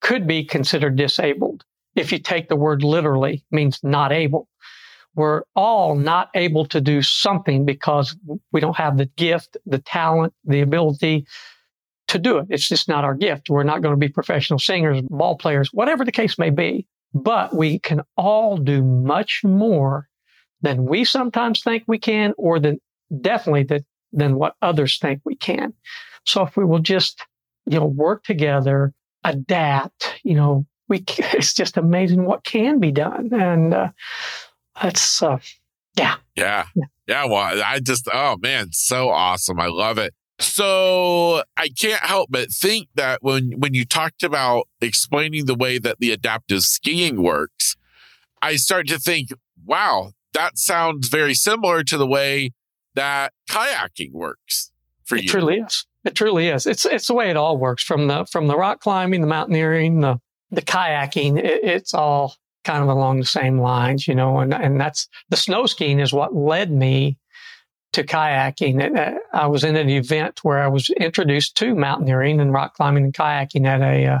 [0.00, 1.64] could be considered disabled.
[1.96, 4.48] If you take the word literally, means not able.
[5.14, 8.16] We're all not able to do something because
[8.52, 11.26] we don't have the gift, the talent, the ability
[12.08, 12.46] to do it.
[12.48, 13.50] It's just not our gift.
[13.50, 16.86] We're not going to be professional singers, ball players, whatever the case may be.
[17.12, 20.08] But we can all do much more
[20.62, 22.78] than we sometimes think we can, or than
[23.20, 25.72] definitely that, than what others think we can.
[26.24, 27.24] So if we will just,
[27.66, 28.92] you know, work together,
[29.24, 33.30] adapt, you know, we, it's just amazing what can be done.
[33.32, 33.88] And, uh,
[34.80, 35.38] that's, uh,
[35.96, 36.16] yeah.
[36.36, 36.64] Yeah.
[37.06, 37.24] Yeah.
[37.24, 39.58] Well, I just, oh man, so awesome.
[39.58, 40.12] I love it.
[40.40, 45.78] So I can't help but think that when when you talked about explaining the way
[45.78, 47.76] that the adaptive skiing works,
[48.40, 49.28] I start to think,
[49.66, 52.52] wow, that sounds very similar to the way
[52.94, 54.72] that kayaking works
[55.04, 55.28] for it you.
[55.28, 55.86] It truly is.
[56.04, 56.66] It truly is.
[56.66, 60.00] It's it's the way it all works from the from the rock climbing, the mountaineering,
[60.00, 61.38] the the kayaking.
[61.38, 62.34] It, it's all
[62.64, 64.38] kind of along the same lines, you know.
[64.38, 67.18] And and that's the snow skiing is what led me
[67.92, 68.96] to kayaking.
[68.96, 73.04] Uh, I was in an event where I was introduced to mountaineering and rock climbing
[73.04, 74.20] and kayaking at a uh,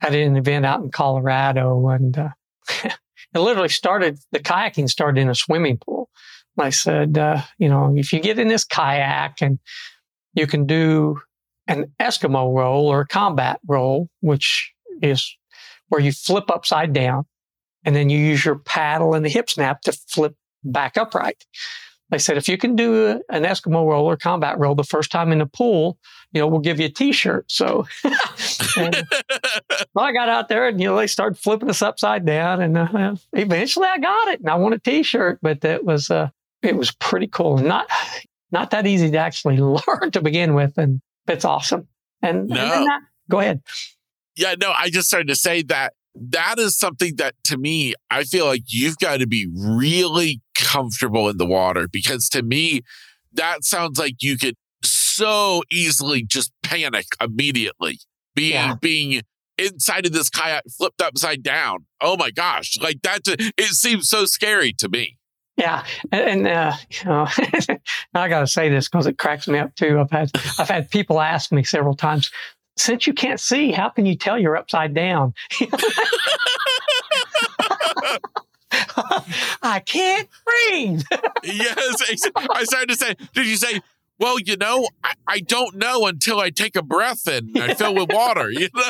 [0.00, 2.30] at an event out in Colorado, and uh,
[2.84, 4.18] it literally started.
[4.32, 6.08] The kayaking started in a swimming pool.
[6.56, 9.58] And I said, uh, you know, if you get in this kayak and
[10.34, 11.20] you can do
[11.66, 15.36] an Eskimo roll or a combat roll, which is
[15.90, 17.26] where you flip upside down
[17.84, 21.44] and then you use your paddle and the hip snap to flip back upright.
[22.10, 25.30] They said, if you can do an Eskimo roll or combat roll the first time
[25.30, 25.96] in the pool,
[26.32, 27.50] you know, we'll give you a t-shirt.
[27.50, 27.86] So
[28.76, 29.06] and,
[29.94, 32.76] well, I got out there and, you know, they started flipping us upside down and
[32.76, 36.30] uh, eventually I got it and I won a t-shirt, but it was, uh,
[36.62, 37.58] it was pretty cool.
[37.58, 37.88] And not,
[38.50, 40.78] not that easy to actually learn to begin with.
[40.78, 41.86] And it's awesome.
[42.22, 42.60] And, no.
[42.60, 43.62] and that, go ahead.
[44.40, 48.24] Yeah, no, I just started to say that that is something that to me, I
[48.24, 52.80] feel like you've got to be really comfortable in the water because to me,
[53.34, 57.98] that sounds like you could so easily just panic immediately
[58.34, 58.74] being, yeah.
[58.80, 59.20] being
[59.58, 61.84] inside of this kayak flipped upside down.
[62.00, 62.78] Oh my gosh.
[62.80, 65.18] Like that, it seems so scary to me.
[65.58, 67.26] Yeah, and, and uh, you know,
[68.14, 70.00] I got to say this because it cracks me up too.
[70.00, 72.30] I've had I've had people ask me several times,
[72.80, 75.34] since you can't see, how can you tell you're upside down?
[79.62, 81.02] I can't breathe.
[81.44, 82.02] yes,
[82.36, 83.14] I started to say.
[83.34, 83.80] Did you say?
[84.18, 87.56] Well, you know, I, I don't know until I take a breath in.
[87.56, 88.50] I fill with water.
[88.50, 88.82] You know?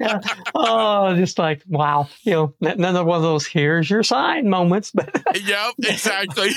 [0.00, 0.20] yeah.
[0.54, 4.92] Oh, just like wow, you know, another one of those "here's your sign" moments.
[4.92, 5.10] But
[5.44, 6.50] yep, exactly.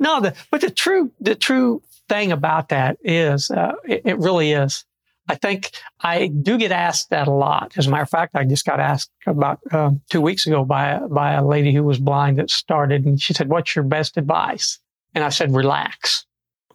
[0.00, 1.80] no, the, but the true the true
[2.14, 4.84] thing about that is uh, it, it really is
[5.28, 7.72] I think I do get asked that a lot.
[7.76, 10.98] As a matter of fact, I just got asked about um, two weeks ago by
[10.98, 14.78] by a lady who was blind that started, and she said, "What's your best advice?"
[15.14, 16.26] And I said, "Relax."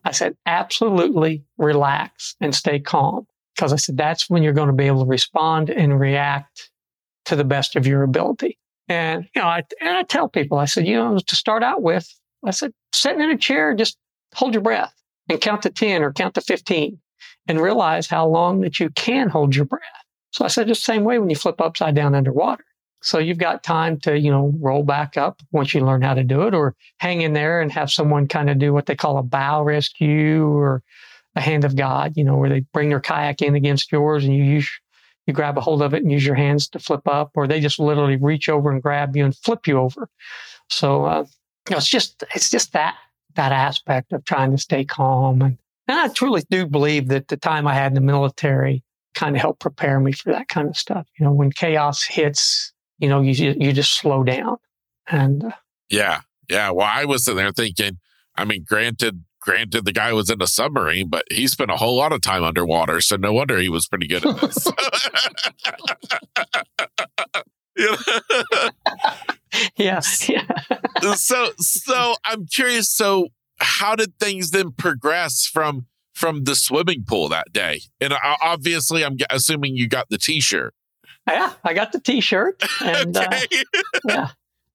[0.04, 4.74] I said, "Absolutely relax and stay calm," because I said that's when you're going to
[4.74, 6.72] be able to respond and react
[7.26, 8.58] to the best of your ability.
[8.88, 11.84] And you know, I, and I tell people, I said, you know, to start out
[11.84, 12.12] with,
[12.44, 13.96] I said, sitting in a chair, just
[14.34, 14.99] hold your breath
[15.30, 17.00] and count to ten or count to fifteen
[17.48, 19.82] and realize how long that you can hold your breath.
[20.32, 22.66] So I said the same way when you flip upside down underwater.
[23.02, 26.24] So you've got time to, you know, roll back up once you learn how to
[26.24, 29.18] do it or hang in there and have someone kind of do what they call
[29.18, 30.84] a bow rescue or
[31.36, 34.36] a hand of God, you know, where they bring their kayak in against yours and
[34.36, 34.70] you use,
[35.26, 37.62] you grab a hold of it and use your hands to flip up, or they
[37.62, 40.10] just literally reach over and grab you and flip you over.
[40.70, 41.26] So, uh,
[41.70, 42.96] you know, it's just, it's just that,
[43.36, 45.58] that aspect of trying to stay calm and
[45.90, 48.84] and I truly do believe that the time I had in the military
[49.16, 51.08] kind of helped prepare me for that kind of stuff.
[51.18, 54.58] You know, when chaos hits, you know, you you just slow down.
[55.08, 55.52] And uh,
[55.90, 56.70] yeah, yeah.
[56.70, 57.98] Well, I was sitting there thinking,
[58.36, 61.98] I mean, granted, granted, the guy was in a submarine, but he spent a whole
[61.98, 64.68] lot of time underwater, so no wonder he was pretty good at this.
[69.76, 70.02] yeah.
[70.28, 70.46] yeah.
[71.16, 72.90] so, so I'm curious.
[72.90, 73.30] So,
[73.60, 77.82] how did things then progress from from the swimming pool that day?
[78.00, 80.74] And obviously, I'm assuming you got the T-shirt.
[81.28, 83.46] Yeah, I got the T-shirt, and uh, okay.
[83.46, 84.28] uh, yeah,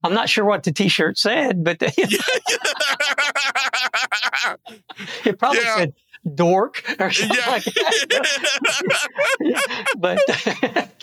[0.04, 1.86] I'm not sure what the T-shirt said, but the,
[5.24, 5.76] it probably yeah.
[5.76, 5.94] said
[6.34, 7.50] "dork" or something yeah.
[7.50, 8.18] like that.
[9.98, 10.20] but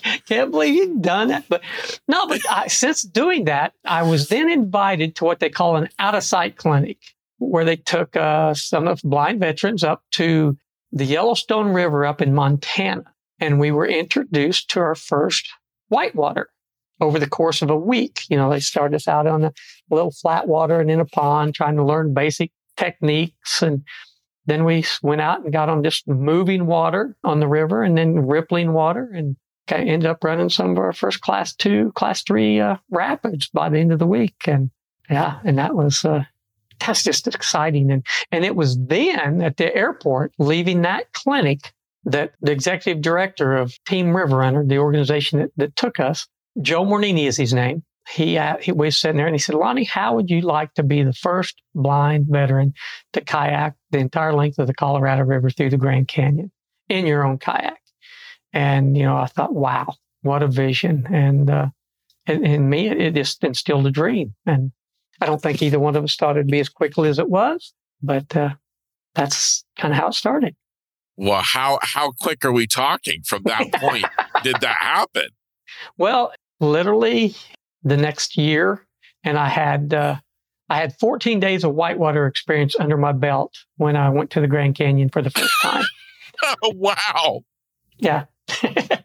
[0.28, 1.46] can't believe you've done that.
[1.50, 1.62] But
[2.08, 5.90] no, but I, since doing that, I was then invited to what they call an
[6.00, 6.98] out of sight clinic
[7.38, 10.58] where they took uh, some of blind veterans up to
[10.92, 13.04] the Yellowstone River up in Montana.
[13.40, 15.50] And we were introduced to our first
[15.90, 16.50] whitewater
[17.00, 18.22] over the course of a week.
[18.30, 19.54] You know, they started us out on a
[19.90, 23.64] little flat water and in a pond, trying to learn basic techniques.
[23.64, 23.84] And
[24.46, 28.28] then we went out and got on just moving water on the river and then
[28.28, 29.36] rippling water and
[29.70, 33.80] ended up running some of our first class two, class three uh, rapids by the
[33.80, 34.36] end of the week.
[34.46, 34.70] And
[35.10, 36.24] yeah, and that was, uh,
[36.80, 37.92] that's just exciting.
[37.92, 41.72] And, and it was then at the airport leaving that clinic
[42.06, 46.28] that the executive director of Team River Runner, the organization that, that took us,
[46.62, 47.84] Joe Mornini is his name.
[48.10, 50.84] He, uh, he was sitting there and he said, Lonnie, how would you like to
[50.84, 52.74] be the first blind veteran
[53.14, 56.52] to kayak the entire length of the Colorado River through the Grand Canyon
[56.90, 57.80] in your own kayak?
[58.54, 61.08] And, you know, I thought, wow, what a vision.
[61.10, 61.68] And, uh,
[62.28, 64.36] in, in me, it, it just instilled a dream.
[64.46, 64.72] And
[65.20, 67.74] I don't think either one of us thought it'd be as quickly as it was,
[68.02, 68.56] but uh,
[69.16, 70.56] that's kind of how it started.
[71.18, 74.06] Well, how how quick are we talking from that point?
[74.44, 75.30] did that happen?
[75.98, 77.36] Well, literally
[77.84, 78.86] the next year,
[79.24, 80.16] and I had uh,
[80.72, 84.48] I had 14 days of whitewater experience under my belt when I went to the
[84.48, 85.84] Grand Canyon for the first time.
[86.44, 87.44] oh, wow!
[87.98, 88.26] Yeah.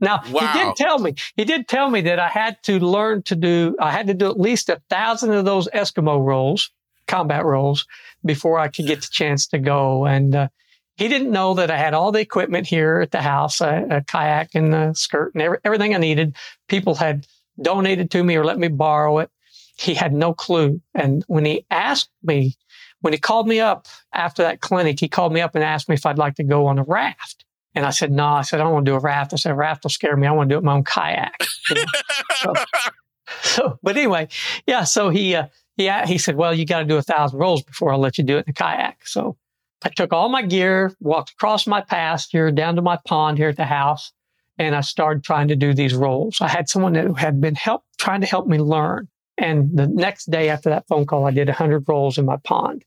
[0.00, 0.40] Now wow.
[0.40, 3.76] he did tell me, he did tell me that I had to learn to do,
[3.80, 6.70] I had to do at least a thousand of those Eskimo rolls,
[7.06, 7.86] combat rolls,
[8.24, 10.06] before I could get the chance to go.
[10.06, 10.48] And uh,
[10.96, 14.04] he didn't know that I had all the equipment here at the house, a, a
[14.04, 16.36] kayak and a skirt and every, everything I needed.
[16.68, 17.26] People had
[17.60, 19.30] donated to me or let me borrow it.
[19.80, 20.80] He had no clue.
[20.94, 22.54] And when he asked me,
[23.00, 25.94] when he called me up after that clinic, he called me up and asked me
[25.94, 27.44] if I'd like to go on a raft.
[27.74, 29.32] And I said, no, I said, I don't want to do a raft.
[29.32, 30.26] I said, a raft will scare me.
[30.26, 31.34] I want to do it my own kayak.
[31.70, 31.84] You know?
[32.36, 32.54] so,
[33.42, 34.28] so, but anyway,
[34.66, 34.84] yeah.
[34.84, 37.92] So he, uh, he, he said, well, you got to do a thousand rolls before
[37.92, 39.06] I'll let you do it in a kayak.
[39.06, 39.36] So
[39.82, 43.56] I took all my gear, walked across my pasture down to my pond here at
[43.56, 44.12] the house,
[44.58, 46.38] and I started trying to do these rolls.
[46.40, 49.08] I had someone that had been help trying to help me learn.
[49.40, 52.84] And the next day after that phone call, I did 100 rolls in my pond.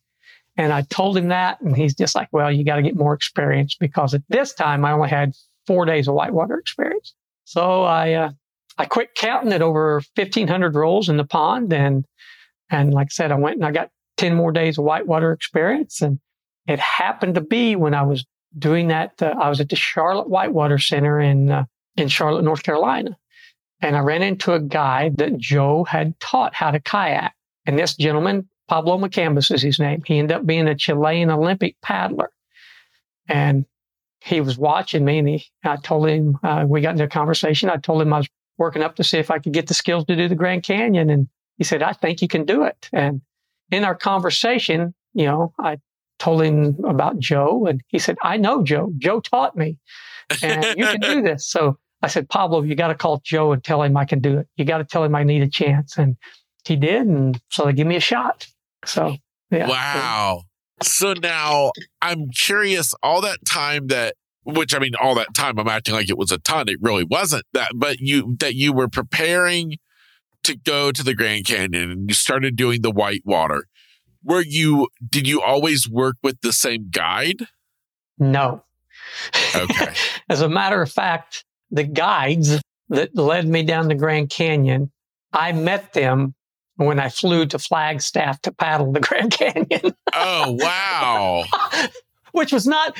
[0.55, 3.15] And I told him that, and he's just like, well, you got to get more
[3.15, 5.33] experience because at this time I only had
[5.65, 7.15] four days of whitewater experience.
[7.45, 8.31] So I, uh,
[8.77, 11.73] I quit counting at over 1,500 rolls in the pond.
[11.73, 12.05] And,
[12.69, 16.03] and like I said, I went and I got 10 more days of whitewater experience.
[16.03, 16.19] And
[16.67, 18.27] it happened to be when I was
[18.59, 21.65] doing that, uh, I was at the Charlotte Whitewater Center in, uh,
[21.97, 23.17] in Charlotte, North Carolina.
[23.83, 27.33] And I ran into a guy that Joe had taught how to kayak.
[27.65, 30.01] And this gentleman, Pablo McCandless is his name.
[30.05, 32.31] He ended up being a Chilean Olympic paddler.
[33.27, 33.65] And
[34.21, 37.69] he was watching me and he, I told him, uh, we got into a conversation.
[37.69, 40.05] I told him I was working up to see if I could get the skills
[40.05, 41.09] to do the Grand Canyon.
[41.09, 41.27] And
[41.57, 42.89] he said, I think you can do it.
[42.93, 43.21] And
[43.69, 45.79] in our conversation, you know, I
[46.19, 48.93] told him about Joe and he said, I know Joe.
[48.97, 49.77] Joe taught me
[50.41, 51.45] and you can do this.
[51.49, 54.37] So I said, Pablo, you got to call Joe and tell him I can do
[54.37, 54.47] it.
[54.57, 55.97] You got to tell him I need a chance.
[55.97, 56.17] And
[56.65, 57.07] he did.
[57.07, 58.45] And so they give me a shot.
[58.85, 59.15] So,
[59.49, 59.69] yeah.
[59.69, 60.41] Wow.
[60.81, 65.69] So now I'm curious all that time that which I mean all that time I'm
[65.69, 66.67] acting like it was a ton.
[66.67, 69.77] It really wasn't that, but you that you were preparing
[70.43, 73.67] to go to the Grand Canyon and you started doing the whitewater.
[74.21, 77.47] Were you did you always work with the same guide?
[78.19, 78.63] No.
[79.55, 79.93] Okay.
[80.29, 84.91] As a matter of fact, the guides that led me down the Grand Canyon,
[85.33, 86.35] I met them
[86.75, 89.93] when I flew to Flagstaff to paddle the Grand Canyon.
[90.13, 91.43] oh, wow.
[92.31, 92.97] Which was not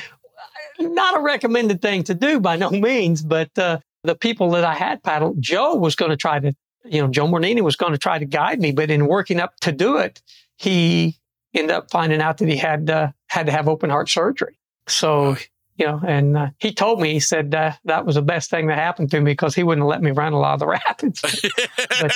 [0.80, 4.74] not a recommended thing to do by no means, but uh, the people that I
[4.74, 6.52] had paddled, Joe was going to try to,
[6.84, 9.54] you know, Joe Mornini was going to try to guide me, but in working up
[9.60, 10.20] to do it,
[10.56, 11.16] he
[11.54, 14.58] ended up finding out that he had uh, had to have open heart surgery.
[14.88, 15.36] So
[15.76, 18.68] you know, and uh, he told me, he said uh, that was the best thing
[18.68, 21.20] that happened to me because he wouldn't let me run a lot of the rapids.
[22.00, 22.14] but,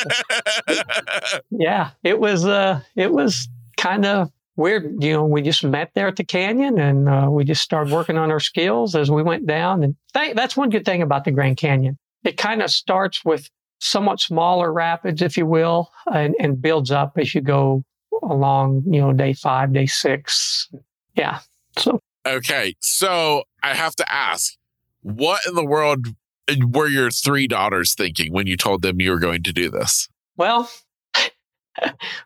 [0.68, 5.02] uh, yeah, it was, uh, it was kind of weird.
[5.02, 8.16] You know, we just met there at the canyon and uh, we just started working
[8.16, 9.82] on our skills as we went down.
[9.82, 11.98] And th- that's one good thing about the Grand Canyon.
[12.24, 13.48] It kind of starts with
[13.80, 17.84] somewhat smaller rapids, if you will, and, and builds up as you go
[18.22, 20.68] along, you know, day five, day six.
[21.14, 21.40] Yeah.
[21.76, 24.54] So Okay, so I have to ask,
[25.00, 26.08] what in the world
[26.46, 29.70] eh, were your three daughters thinking when you told them you were going to do
[29.70, 30.08] this?
[30.36, 30.70] Well,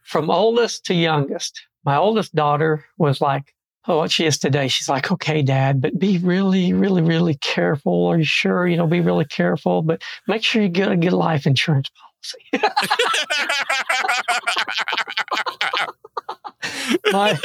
[0.02, 3.54] from oldest to youngest, my oldest daughter was like,
[3.88, 4.68] Oh, what she is today.
[4.68, 8.06] She's like, okay, dad, but be really, really, really careful.
[8.06, 8.64] Are you sure?
[8.64, 12.62] You know, be really careful, but make sure you get a good life insurance policy.
[17.12, 17.38] my,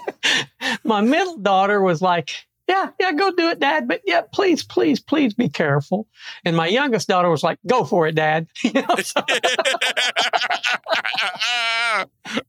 [0.84, 2.30] my middle daughter was like,
[2.68, 3.88] yeah, yeah, go do it, dad.
[3.88, 6.06] But yeah, please, please, please be careful.
[6.44, 8.46] And my youngest daughter was like, go for it, dad.
[8.62, 9.20] You know, so.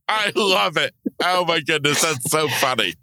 [0.07, 0.93] I love it.
[1.21, 2.01] Oh my goodness.
[2.01, 2.93] That's so funny.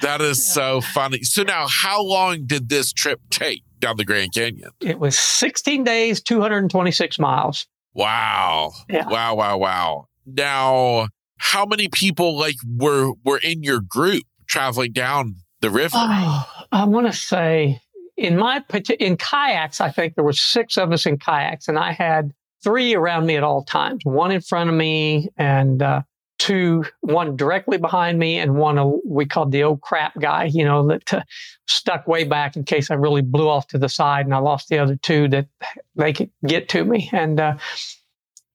[0.00, 1.22] That is so funny.
[1.22, 4.70] So now how long did this trip take down the Grand Canyon?
[4.80, 7.66] It was 16 days, 226 miles.
[7.94, 8.72] Wow.
[8.88, 9.06] Yeah.
[9.06, 10.06] Wow, wow, wow.
[10.26, 11.08] Now,
[11.42, 15.96] how many people like were were in your group traveling down the river?
[15.96, 17.80] Oh, I want to say
[18.16, 18.62] in my
[19.00, 22.32] in kayaks, I think there were six of us in kayaks, and I had
[22.62, 24.04] three around me at all times.
[24.04, 26.02] One in front of me, and uh,
[26.38, 30.44] two, one directly behind me, and one uh, we called the old crap guy.
[30.44, 31.22] You know that uh,
[31.66, 34.68] stuck way back in case I really blew off to the side, and I lost
[34.68, 35.48] the other two that
[35.96, 37.10] they could get to me.
[37.12, 37.56] And uh,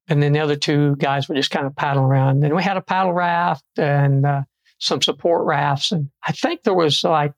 [0.07, 2.43] and then the other two guys were just kind of paddling around.
[2.43, 4.41] And we had a paddle raft and uh,
[4.79, 5.91] some support rafts.
[5.91, 7.33] And I think there was like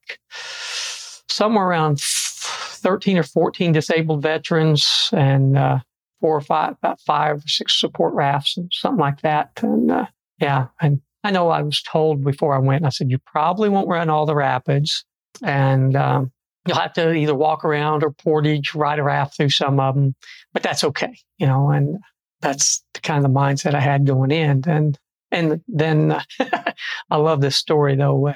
[1.28, 5.80] somewhere around 13 or 14 disabled veterans and uh,
[6.22, 9.51] four or five, about five or six support rafts and something like that.
[9.61, 10.05] And uh,
[10.39, 13.89] yeah, and I know I was told before I went, I said, you probably won't
[13.89, 15.05] run all the rapids.
[15.43, 16.32] And um,
[16.65, 20.15] you'll have to either walk around or portage, ride a raft through some of them,
[20.53, 21.70] but that's okay, you know.
[21.70, 21.97] And
[22.42, 24.64] that's the kind of the mindset I had going in.
[24.68, 24.98] And
[25.32, 26.20] and then
[27.10, 28.34] I love this story though.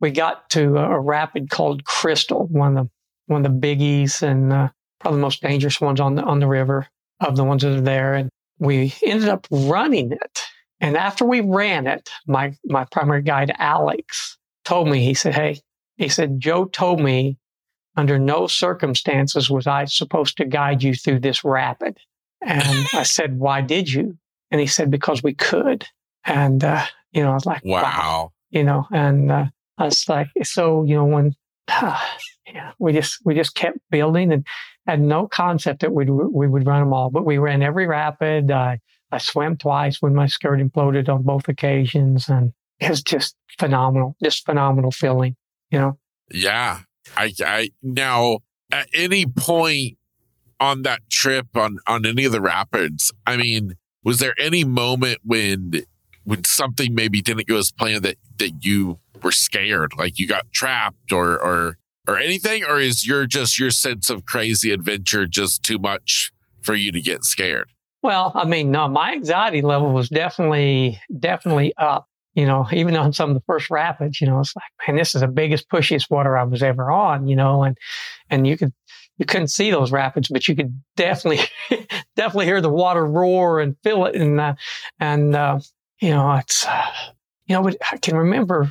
[0.00, 2.90] We got to a rapid called Crystal, one of the
[3.26, 4.68] one of the biggies and uh,
[5.00, 6.86] probably the most dangerous ones on the on the river
[7.20, 8.14] of the ones that are there.
[8.14, 10.40] And we ended up running it.
[10.80, 15.60] And after we ran it, my my primary guide Alex told me he said, "Hey,"
[15.96, 17.38] he said, "Joe told me
[17.96, 21.98] under no circumstances was I supposed to guide you through this rapid."
[22.42, 24.16] And I said, Why did you?
[24.50, 25.86] And he said, Because we could.
[26.24, 27.82] And, uh, you know, I was like, Wow.
[27.82, 28.32] wow.
[28.50, 29.46] You know, and uh,
[29.78, 31.34] I was like, So, you know, when,
[31.68, 32.00] uh,
[32.46, 34.46] yeah, we just, we just kept building and
[34.86, 38.50] had no concept that we'd, we would run them all, but we ran every rapid.
[38.50, 38.78] I,
[39.10, 42.28] I swam twice when my skirt imploded on both occasions.
[42.28, 45.36] And it was just phenomenal, just phenomenal feeling,
[45.70, 45.98] you know?
[46.30, 46.80] Yeah.
[47.16, 48.38] I, I, now
[48.70, 49.96] at any point
[50.60, 55.18] on that trip on on any of the rapids, I mean, was there any moment
[55.24, 55.82] when
[56.24, 60.52] when something maybe didn't go as planned that that you were scared, like you got
[60.52, 61.78] trapped or or
[62.08, 66.32] or anything, or is your just your sense of crazy adventure just too much
[66.62, 67.70] for you to get scared?
[68.02, 72.06] Well, I mean, no, my anxiety level was definitely definitely up.
[72.34, 75.14] You know, even on some of the first rapids, you know, it's like, man, this
[75.14, 77.26] is the biggest, pushiest water I was ever on.
[77.26, 77.76] You know, and
[78.30, 78.72] and you could
[79.18, 81.44] you couldn't see those rapids, but you could definitely
[82.16, 84.14] definitely hear the water roar and feel it.
[84.14, 84.54] And uh,
[85.00, 85.58] and uh,
[86.00, 86.84] you know, it's uh,
[87.46, 88.70] you know, I can remember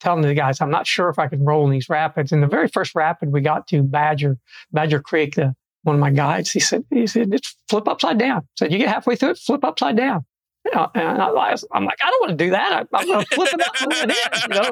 [0.00, 2.30] telling the guys, I'm not sure if I can roll in these rapids.
[2.30, 4.36] And the very first rapid we got to Badger,
[4.70, 8.38] Badger Creek, the, one of my guides, he said, he said, it's flip upside down.
[8.38, 10.24] I said, you get halfway through it, flip upside down.
[10.72, 11.28] Know, and I,
[11.74, 12.88] am like, I don't want to do that.
[12.92, 14.12] I, am going to flip it up and
[14.42, 14.70] You know,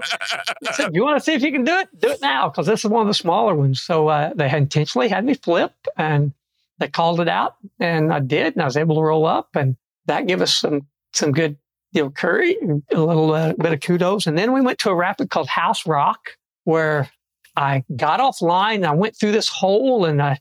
[0.67, 1.89] I said, you want to see if you can do it?
[1.99, 3.83] Do it now, because this is one of the smaller ones.
[3.83, 6.33] So uh, they intentionally had me flip, and
[6.79, 9.77] they called it out, and I did, and I was able to roll up, and
[10.07, 11.59] that gave us some some good
[11.93, 12.57] you know, Curry,
[12.91, 14.27] a little uh, bit of kudos.
[14.27, 16.31] And then we went to a rapid called House Rock
[16.65, 17.11] where
[17.57, 18.77] I got offline.
[18.77, 20.39] And I went through this hole and I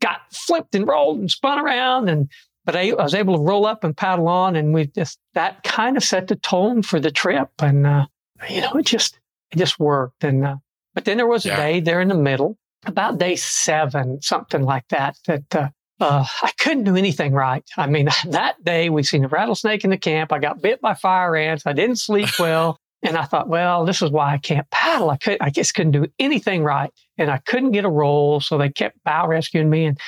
[0.00, 2.08] got flipped and rolled and spun around.
[2.08, 2.28] And,
[2.64, 4.56] but I, I was able to roll up and paddle on.
[4.56, 7.50] And we just, that kind of set the tone for the trip.
[7.58, 8.06] And, uh,
[8.48, 9.18] you know, it just,
[9.50, 10.24] it just worked.
[10.24, 10.56] And, uh,
[10.94, 14.86] but then there was a day there in the middle, about day seven, something like
[14.88, 15.68] that, that, uh,
[16.00, 17.62] uh, I couldn't do anything right.
[17.76, 20.32] I mean, that day we seen a rattlesnake in the camp.
[20.32, 21.64] I got bit by fire ants.
[21.66, 22.78] I didn't sleep well.
[23.02, 25.10] and I thought, well, this is why I can't paddle.
[25.10, 26.90] I could, I just couldn't do anything right.
[27.18, 28.40] And I couldn't get a roll.
[28.40, 29.98] So they kept bow rescuing me and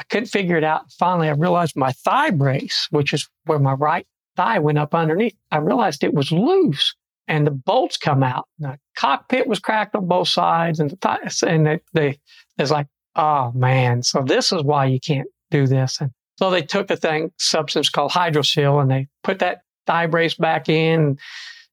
[0.00, 0.90] I couldn't figure it out.
[0.92, 5.36] Finally, I realized my thigh brace, which is where my right thigh went up underneath,
[5.50, 6.94] I realized it was loose
[7.28, 8.48] and the bolts come out.
[8.58, 12.18] The cockpit was cracked on both sides and the and they, they,
[12.58, 12.86] it's like,
[13.16, 14.02] oh man.
[14.02, 16.00] So this is why you can't do this.
[16.00, 20.34] And so they took a thing, substance called hydrocil, and they put that thigh brace
[20.34, 21.18] back in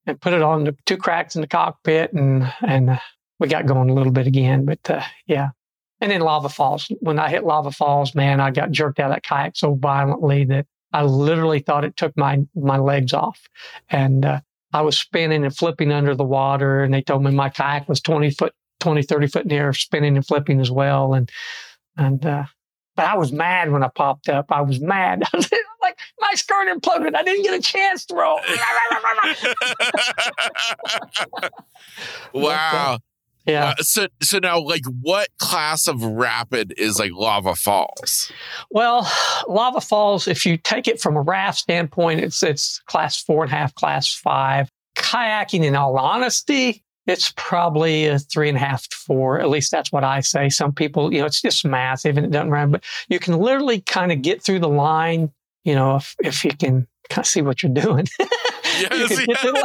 [0.06, 3.00] and put it on the two cracks in the cockpit, and and uh,
[3.40, 4.66] we got going a little bit again.
[4.66, 5.50] But uh, yeah,
[6.02, 6.92] and then lava falls.
[7.00, 10.46] When I hit lava falls, man, I got jerked out of that kayak so violently
[10.46, 13.40] that I literally thought it took my my legs off,
[13.90, 14.40] and uh,
[14.74, 16.84] I was spinning and flipping under the water.
[16.84, 20.26] And they told me my kayak was twenty foot, 20, 30 foot air, spinning and
[20.26, 21.30] flipping as well, and
[21.98, 22.46] and uh,
[22.98, 24.52] but I was mad when I popped up.
[24.52, 25.24] I was mad.
[25.34, 25.50] I was
[25.82, 27.16] like, my skirt imploded.
[27.16, 28.40] I didn't get a chance to roll.
[32.34, 32.98] wow.
[33.48, 33.70] Yeah.
[33.70, 38.32] Uh, so, so now, like, what class of rapid is like lava falls?
[38.70, 39.10] Well,
[39.48, 40.28] lava falls.
[40.28, 43.74] If you take it from a raft standpoint, it's it's class four and a half,
[43.74, 44.70] class five.
[44.96, 49.40] Kayaking, in all honesty, it's probably a three and a half to four.
[49.40, 50.50] At least that's what I say.
[50.50, 53.80] Some people, you know, it's just massive and it doesn't run, but you can literally
[53.80, 55.32] kind of get through the line,
[55.64, 58.08] you know, if, if you can kind of see what you're doing.
[58.80, 59.62] Yes, you, can yeah.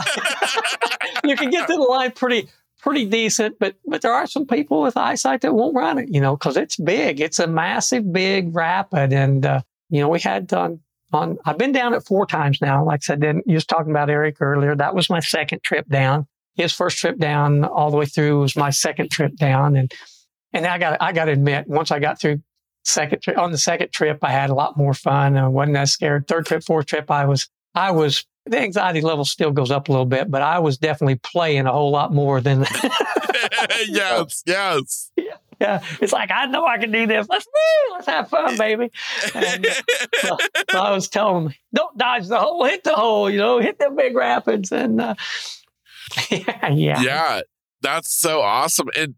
[1.25, 2.49] you can get to the line pretty,
[2.83, 6.21] pretty decent, but but there are some people with eyesight that won't run it, you
[6.21, 7.21] know, because it's big.
[7.21, 10.81] It's a massive, big rapid, and uh, you know we had on
[11.13, 11.39] on.
[11.45, 12.85] I've been down it four times now.
[12.85, 14.75] Like I said, then you was talking about Erik earlier.
[14.75, 18.57] That was my second trip down his first trip down all the way through was
[18.57, 19.77] my second trip down.
[19.77, 19.93] And,
[20.53, 22.43] and I got, I got to admit, once I got through
[22.85, 25.37] second trip, on the second trip, I had a lot more fun.
[25.37, 26.29] I wasn't as scared.
[26.29, 29.93] Third trip, fourth trip, I was, I was, the anxiety level still goes up a
[29.93, 32.67] little bit, but I was definitely playing a whole lot more than.
[33.89, 35.11] yes, yes.
[35.17, 37.27] Yeah, yeah, it's like I know I can do this.
[37.29, 38.91] Let's woo, let's have fun, baby.
[39.35, 39.67] And,
[40.21, 40.37] so,
[40.71, 43.31] so I was telling them, don't dodge the hole, hit the hole.
[43.31, 45.15] You know, hit the big rapids, and uh,
[46.31, 47.03] yeah, yeah.
[47.03, 47.41] Yeah.
[47.83, 48.89] That's so awesome.
[48.97, 49.17] And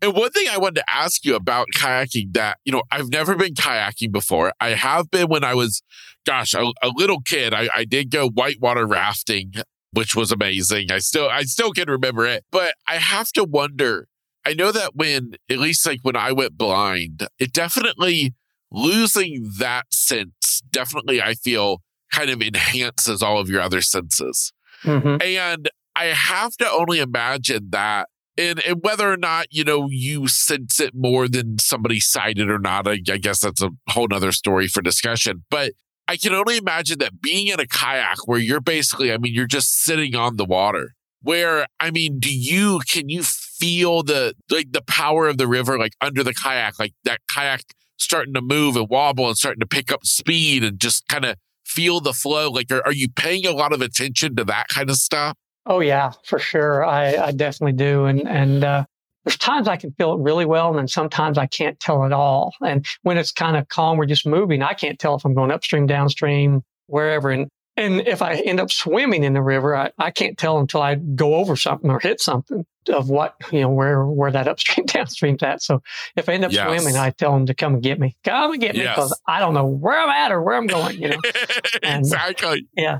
[0.00, 3.34] and one thing I wanted to ask you about kayaking that, you know, I've never
[3.34, 4.52] been kayaking before.
[4.60, 5.82] I have been when I was,
[6.24, 7.54] gosh, a, a little kid.
[7.54, 9.54] I, I did go whitewater rafting,
[9.92, 10.92] which was amazing.
[10.92, 12.44] I still I still can remember it.
[12.50, 14.08] But I have to wonder,
[14.44, 18.34] I know that when, at least like when I went blind, it definitely
[18.70, 21.82] losing that sense, definitely I feel
[22.12, 24.52] kind of enhances all of your other senses.
[24.84, 25.16] Mm-hmm.
[25.22, 28.08] And I have to only imagine that.
[28.38, 32.60] And, and whether or not, you know, you sense it more than somebody sighted or
[32.60, 35.44] not, I, I guess that's a whole nother story for discussion.
[35.50, 35.72] But
[36.06, 39.48] I can only imagine that being in a kayak where you're basically, I mean, you're
[39.48, 40.94] just sitting on the water.
[41.20, 45.76] Where, I mean, do you, can you feel the, like the power of the river,
[45.76, 47.62] like under the kayak, like that kayak
[47.96, 51.34] starting to move and wobble and starting to pick up speed and just kind of
[51.64, 52.50] feel the flow?
[52.50, 55.36] Like, are, are you paying a lot of attention to that kind of stuff?
[55.68, 56.84] Oh yeah, for sure.
[56.84, 58.06] I, I definitely do.
[58.06, 58.84] And and uh,
[59.24, 62.12] there's times I can feel it really well, and then sometimes I can't tell at
[62.12, 62.54] all.
[62.64, 64.62] And when it's kind of calm, we're just moving.
[64.62, 67.30] I can't tell if I'm going upstream, downstream, wherever.
[67.30, 67.48] And
[67.78, 70.96] and if I end up swimming in the river, I, I can't tell until I
[70.96, 75.44] go over something or hit something of what, you know, where, where that upstream downstream's
[75.44, 75.62] at.
[75.62, 75.80] So
[76.16, 76.66] if I end up yes.
[76.66, 79.16] swimming, I tell them to come and get me, come and get me because.
[79.28, 81.20] I don't know where I'm at or where I'm going, you know.
[81.82, 82.66] And, exactly.
[82.76, 82.98] Yeah.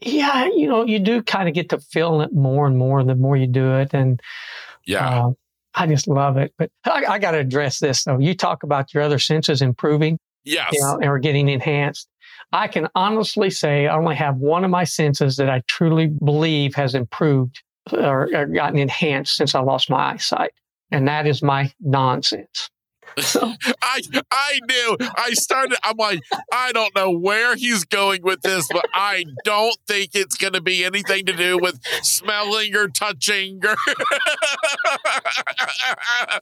[0.00, 0.46] Yeah.
[0.46, 3.36] You know, you do kind of get to feel it more and more the more
[3.36, 3.92] you do it.
[3.92, 4.20] And
[4.84, 5.26] yeah.
[5.26, 5.30] Uh,
[5.74, 6.52] I just love it.
[6.58, 8.18] But I, I got to address this though.
[8.18, 10.18] You talk about your other senses improving.
[10.44, 10.70] Yes.
[10.72, 12.08] You know, or getting enhanced.
[12.52, 16.74] I can honestly say I only have one of my senses that I truly believe
[16.74, 20.52] has improved or, or gotten enhanced since I lost my eyesight,
[20.90, 22.70] and that is my nonsense.
[23.82, 24.00] I
[24.30, 24.96] I knew.
[25.16, 25.78] I started.
[25.82, 30.36] I'm like, I don't know where he's going with this, but I don't think it's
[30.36, 33.60] going to be anything to do with smelling or touching.
[33.64, 33.74] Or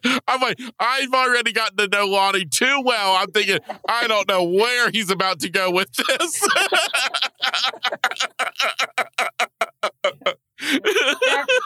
[0.29, 3.15] I'm like, I've already gotten to know Lonnie too well.
[3.17, 3.59] I'm thinking,
[3.89, 6.49] I don't know where he's about to go with this.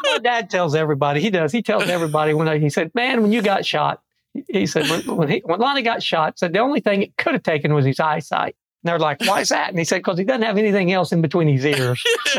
[0.04, 1.20] my dad tells everybody.
[1.20, 1.52] He does.
[1.52, 4.02] He tells everybody when I, he said, "Man, when you got shot,
[4.48, 7.34] he said when, when, he, when Lonnie got shot, said the only thing it could
[7.34, 8.56] have taken was his eyesight.
[8.82, 9.68] And they're like, why is that?
[9.68, 12.02] And he said, because he doesn't have anything else in between his ears.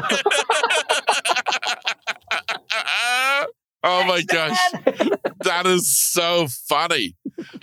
[3.84, 4.58] oh my gosh.
[5.44, 7.16] that is so funny.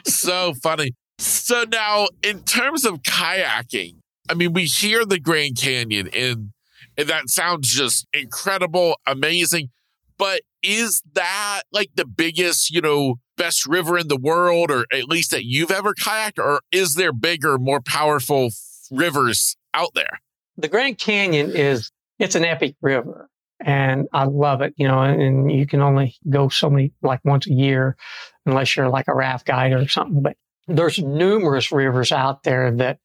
[0.06, 0.94] So funny.
[1.18, 3.96] So now in terms of kayaking,
[4.28, 6.52] I mean, we hear the Grand Canyon and,
[6.96, 9.70] and that sounds just incredible, amazing.
[10.16, 15.04] But is that like the biggest, you know, best river in the world, or at
[15.04, 18.50] least that you've ever kayaked, or is there bigger, more powerful
[18.90, 20.20] rivers out there?
[20.58, 24.74] The Grand Canyon is it's an epic river, and I love it.
[24.76, 27.96] You know, and you can only go so many like once a year,
[28.44, 30.22] unless you're like a raft guide or something.
[30.22, 30.36] But
[30.68, 32.98] there's numerous rivers out there that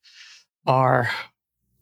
[0.68, 1.10] are,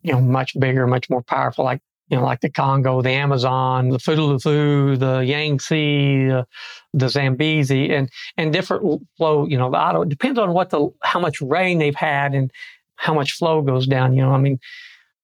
[0.03, 1.65] you know, much bigger, much more powerful.
[1.65, 1.81] Like
[2.13, 6.45] you know, like the Congo, the Amazon, the Futaleufú, the Yangtze,
[6.93, 8.07] the Zambezi, and
[8.37, 9.47] and different flow.
[9.47, 12.51] You know, the Ottawa depends on what the how much rain they've had and
[12.97, 14.13] how much flow goes down.
[14.13, 14.59] You know, I mean,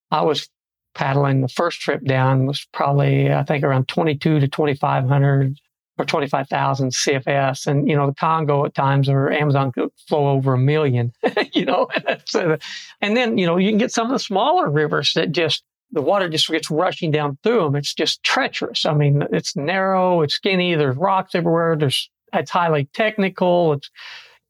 [0.09, 0.49] I was
[0.95, 5.07] paddling the first trip down was probably I think around twenty two to twenty five
[5.07, 5.59] hundred
[5.99, 7.67] or 25,000 CFS.
[7.67, 11.11] And, you know, the Congo at times or Amazon could flow over a million,
[11.53, 11.89] you know.
[12.25, 12.57] so,
[13.01, 15.61] and then, you know, you can get some of the smaller rivers that just
[15.91, 17.75] the water just gets rushing down through them.
[17.75, 18.85] It's just treacherous.
[18.85, 23.73] I mean, it's narrow, it's skinny, there's rocks everywhere, there's it's highly technical.
[23.73, 23.89] It's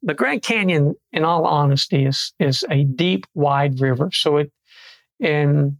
[0.02, 4.10] the Grand Canyon, in all honesty, is is a deep, wide river.
[4.12, 4.52] So it
[5.18, 5.78] in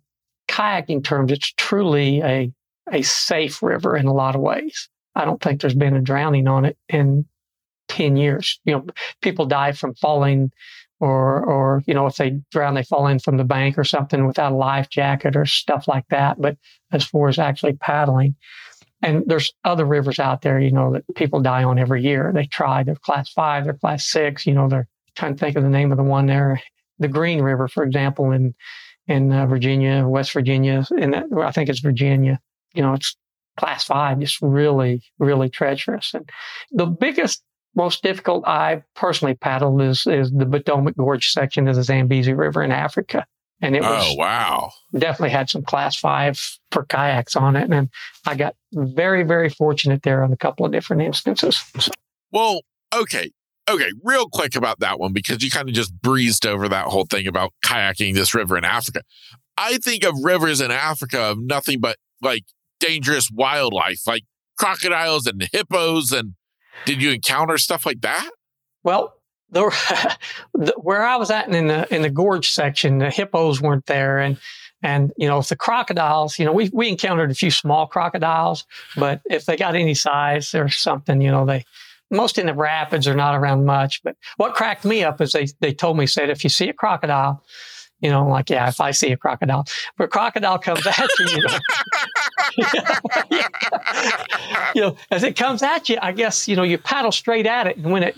[0.48, 2.52] kayaking terms, it's truly a
[2.92, 4.88] a safe river in a lot of ways.
[5.14, 7.26] I don't think there's been a drowning on it in
[7.88, 8.60] 10 years.
[8.64, 8.86] You know,
[9.22, 10.52] people die from falling
[11.00, 14.26] or or you know if they drown they fall in from the bank or something
[14.26, 16.40] without a life jacket or stuff like that.
[16.40, 16.56] But
[16.92, 18.36] as far as actually paddling
[19.02, 22.30] and there's other rivers out there you know that people die on every year.
[22.34, 25.62] They try they're class five they're class six you know they're trying to think of
[25.62, 26.60] the name of the one there.
[26.98, 28.54] The green river for example in
[29.06, 32.38] in uh, virginia west virginia and i think it's virginia.
[32.74, 33.16] You know it's
[33.56, 36.12] class five just really really treacherous.
[36.14, 36.28] And
[36.70, 37.42] the biggest
[37.74, 42.62] most difficult I personally paddled is is the Batoka Gorge section of the Zambezi River
[42.62, 43.26] in Africa.
[43.62, 46.40] And it was oh wow, definitely had some class five
[46.72, 47.90] for kayaks on it, and
[48.26, 51.62] I got very very fortunate there on a couple of different instances.
[52.32, 52.62] Well,
[52.94, 53.32] okay,
[53.68, 57.04] okay, real quick about that one because you kind of just breezed over that whole
[57.04, 59.02] thing about kayaking this river in Africa.
[59.58, 62.44] I think of rivers in Africa of nothing but like
[62.78, 64.22] dangerous wildlife, like
[64.58, 66.34] crocodiles and hippos and
[66.84, 68.30] did you encounter stuff like that?
[68.82, 69.14] Well,
[69.50, 70.16] the,
[70.54, 74.18] the, where I was at in the in the gorge section, the hippos weren't there,
[74.18, 74.38] and
[74.82, 78.64] and you know if the crocodiles, you know we we encountered a few small crocodiles,
[78.96, 81.64] but if they got any size or something, you know they
[82.10, 84.02] most in the rapids are not around much.
[84.02, 86.72] But what cracked me up is they they told me said if you see a
[86.74, 87.42] crocodile,
[88.00, 89.64] you know, like, yeah, if I see a crocodile,
[89.96, 91.42] but a crocodile comes at you, you
[93.32, 93.42] know,
[94.74, 97.66] you know, as it comes at you, I guess, you know, you paddle straight at
[97.66, 97.76] it.
[97.76, 98.16] And when it,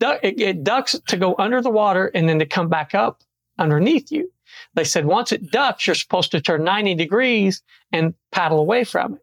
[0.00, 3.22] it, it ducks to go under the water and then to come back up
[3.58, 4.30] underneath you.
[4.74, 7.62] They said once it ducks, you're supposed to turn 90 degrees
[7.92, 9.20] and paddle away from it.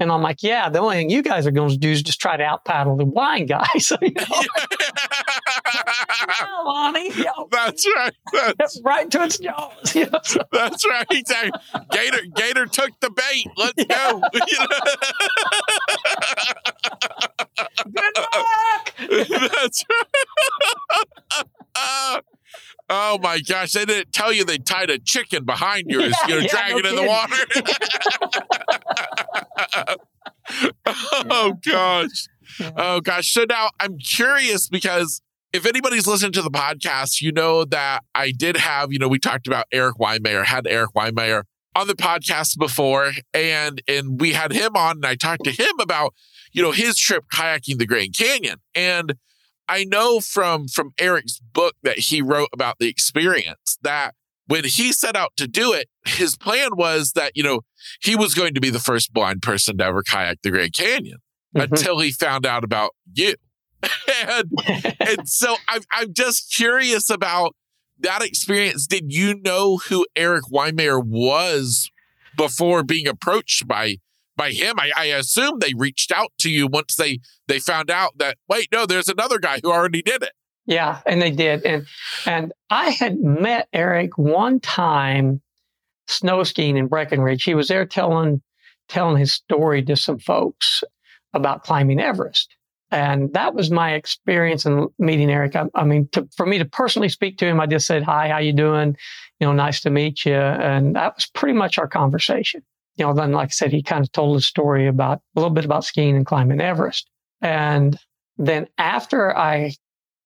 [0.00, 2.20] And I'm like, yeah, the only thing you guys are going to do is just
[2.20, 3.92] try to out paddle the blind guys.
[4.08, 4.42] You know,
[6.28, 8.12] yeah, Lonnie, know, that's right.
[8.58, 9.72] That's right to its jaws.
[9.94, 10.20] You know.
[10.52, 11.06] That's right.
[11.10, 11.50] Exactly.
[11.90, 13.46] Gator, Gator took the bait.
[13.56, 14.12] Let's yeah.
[14.12, 14.22] go.
[17.90, 18.94] Good luck.
[19.50, 19.84] That's
[22.88, 23.72] oh my gosh!
[23.72, 26.88] They didn't tell you they tied a chicken behind you as you're Yeah, dragging no
[26.90, 27.36] in the water.
[30.86, 32.26] oh gosh.
[32.76, 33.32] Oh gosh.
[33.32, 35.20] So now I'm curious because
[35.52, 39.18] if anybody's listened to the podcast, you know that I did have, you know, we
[39.18, 41.42] talked about Erik Weihenmayer, had Erik Weihenmayer
[41.74, 45.78] on the podcast before, and and we had him on, and I talked to him
[45.80, 46.14] about,
[46.52, 48.58] you know, his trip kayaking the Grand Canyon.
[48.74, 49.14] And
[49.68, 54.14] I know from from Erik's book that he wrote about the experience that
[54.46, 57.60] when he set out to do it, his plan was that, you know,
[58.00, 61.18] he was going to be the first blind person to ever kayak the Grand Canyon
[61.56, 61.64] Mhm.
[61.64, 63.34] until he found out about you.
[64.26, 64.50] and,
[65.00, 67.54] and so I'm, I'm just curious about
[68.00, 68.86] that experience.
[68.86, 71.90] Did you know who Erik Weihenmayer was
[72.36, 73.96] before being approached by
[74.38, 74.76] by him?
[74.78, 78.68] I, I assume they reached out to you once they they found out that wait,
[78.72, 80.32] no, there's another guy who already did it.
[80.64, 81.64] Yeah, and they did.
[81.64, 81.86] And
[82.24, 85.42] and I had met Erik one time
[86.06, 87.44] snow skiing in Breckenridge.
[87.44, 88.40] He was there telling
[88.88, 90.82] telling his story to some folks
[91.34, 92.54] about climbing Everest.
[92.90, 95.54] And that was my experience in meeting Erik.
[95.54, 98.28] I, I mean, to, for me to personally speak to him, I just said, "Hi,
[98.28, 98.96] how you doing?
[99.40, 102.62] You know, nice to meet you." And that was pretty much our conversation.
[102.98, 105.54] You know, then like I said, he kind of told a story about a little
[105.54, 107.08] bit about skiing and climbing Everest.
[107.40, 107.96] And
[108.36, 109.74] then after I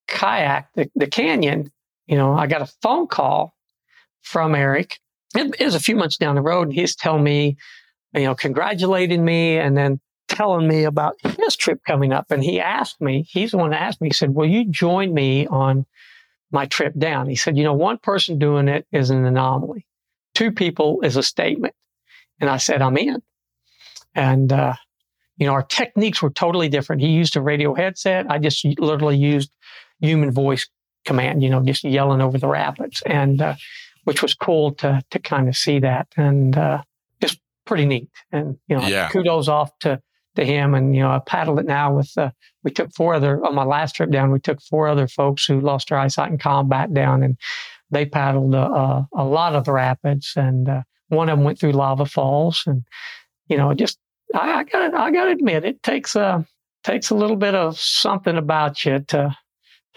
[0.08, 1.70] kayak the, the canyon,
[2.06, 3.54] you know, I got a phone call
[4.22, 4.98] from Erik.
[5.34, 7.56] It, it was a few months down the road, and he's telling me,
[8.14, 12.30] you know, congratulating me and then telling me about his trip coming up.
[12.30, 15.12] And he asked me, he's the one that asked me, he said, Will you join
[15.12, 15.84] me on
[16.50, 17.28] my trip down?
[17.28, 19.86] He said, You know, one person doing it is an anomaly,
[20.34, 21.74] two people is a statement.
[22.42, 23.22] And I said, I'm in.
[24.14, 24.74] And, uh,
[25.38, 27.00] you know, our techniques were totally different.
[27.00, 28.30] He used a radio headset.
[28.30, 29.50] I just literally used
[30.00, 30.68] human voice
[31.04, 33.54] command, you know, just yelling over the rapids, and uh,
[34.04, 36.82] which was cool to to kind of see that, and uh,
[37.20, 38.08] just pretty neat.
[38.30, 39.08] And you know, Yeah.
[39.08, 40.00] kudos off to
[40.36, 40.74] to him.
[40.74, 42.12] And you know, I paddled it now with.
[42.16, 42.30] Uh,
[42.64, 44.30] we took four other on my last trip down.
[44.30, 47.36] We took four other folks who lost their eyesight in combat down, and
[47.90, 50.82] they paddled uh, uh, a lot of the rapids, and uh,
[51.12, 52.84] one of them went through lava falls, and
[53.48, 53.98] you know, just
[54.34, 56.46] I, I got I got to admit, it takes a
[56.84, 59.36] takes a little bit of something about you to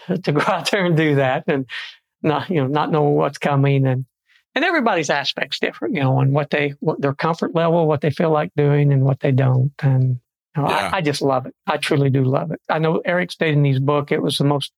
[0.22, 1.66] to go out there and do that, and
[2.22, 4.04] not you know not know what's coming, and
[4.54, 8.10] and everybody's aspects different, you know, and what they what their comfort level, what they
[8.10, 10.20] feel like doing, and what they don't, and
[10.56, 10.90] you know, Yeah.
[10.92, 11.54] I, I just love it.
[11.66, 12.60] I truly do love it.
[12.68, 14.72] I know Erik stated in his book it was the most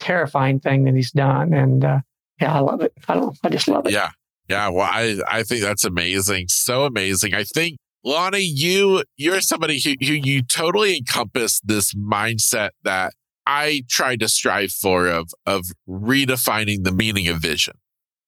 [0.00, 2.00] terrifying thing that he's done, and uh,
[2.40, 2.92] yeah, I love it.
[3.08, 3.36] I don't.
[3.44, 3.92] I just love it.
[3.92, 4.10] Yeah.
[4.48, 4.68] Yeah.
[4.68, 6.46] Well, I, I think that's amazing.
[6.48, 7.34] So amazing.
[7.34, 13.14] I think, Lonnie, you, you're somebody who, who you totally encompass this mindset that
[13.46, 17.74] I try to strive for of, of redefining the meaning of vision.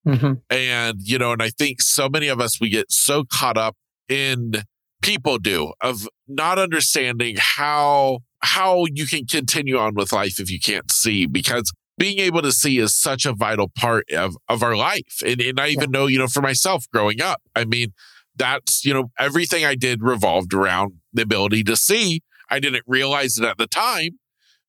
[0.04, 3.58] hmm And, you know, and I think so many of us, we get so caught
[3.58, 3.76] up
[4.08, 4.62] in
[5.02, 10.60] people do of not understanding how, how you can continue on with life if you
[10.60, 14.76] can't see because being able to see is such a vital part of, of our
[14.76, 15.20] life.
[15.24, 17.92] And, and I even know, you know, for myself growing up, I mean,
[18.34, 22.22] that's, you know, everything I did revolved around the ability to see.
[22.50, 24.18] I didn't realize it at the time.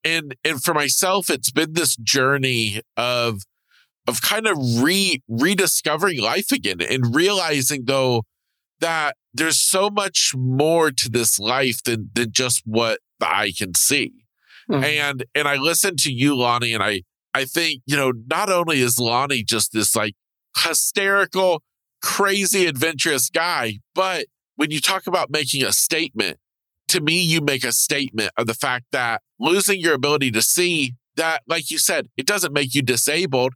[0.04, 3.42] And, and for myself, it's been this journey of,
[4.08, 8.24] of kind of re rediscovering life again and realizing though
[8.80, 13.74] that there's so much more to this life than, than just what the eye can
[13.76, 14.14] see.
[14.70, 14.84] Mhm.
[14.84, 17.04] And and I listened to you, Lonnie, and I
[17.38, 20.16] I think, you know, not only is Lonnie just this like
[20.58, 21.62] hysterical,
[22.02, 24.26] crazy, adventurous guy, but
[24.56, 26.38] when you talk about making a statement,
[26.88, 30.96] to me, you make a statement of the fact that losing your ability to see
[31.16, 33.54] that, like you said, it doesn't make you disabled.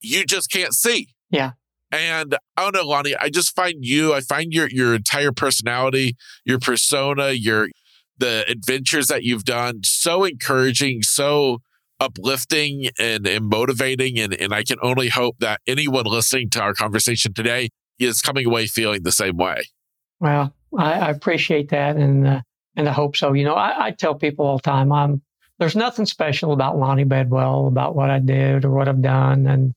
[0.00, 1.08] You just can't see.
[1.30, 1.52] Yeah.
[1.92, 6.16] And I don't know, Lonnie, I just find you, I find your your entire personality,
[6.46, 7.68] your persona, your
[8.16, 11.60] the adventures that you've done so encouraging, so
[12.00, 14.18] uplifting and, and motivating.
[14.18, 18.46] And, and I can only hope that anyone listening to our conversation today is coming
[18.46, 19.62] away feeling the same way.
[20.18, 22.40] Well, I, I appreciate that, and uh,
[22.76, 23.32] and I hope so.
[23.32, 25.22] You know, I, I tell people all the time, I'm
[25.58, 29.74] there's nothing special about Lonnie Bedwell, about what I did or what I've done, and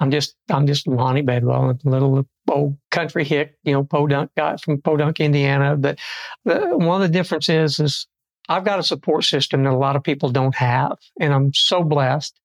[0.00, 4.56] I'm just I'm just Lonnie Bedwell, a little old country hick, you know, Podunk guy
[4.56, 5.76] from Podunk, Indiana.
[5.76, 5.98] But
[6.46, 8.06] uh, one of the differences is
[8.48, 11.82] I've got a support system that a lot of people don't have, and I'm so
[11.82, 12.38] blessed.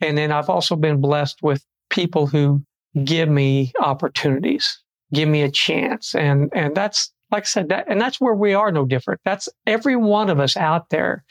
[0.00, 2.62] And then I've also been blessed with people who
[3.04, 4.82] give me opportunities
[5.12, 6.14] give me a chance.
[6.14, 9.20] And and that's like I said, that and that's where we are no different.
[9.24, 11.24] That's every one of us out there.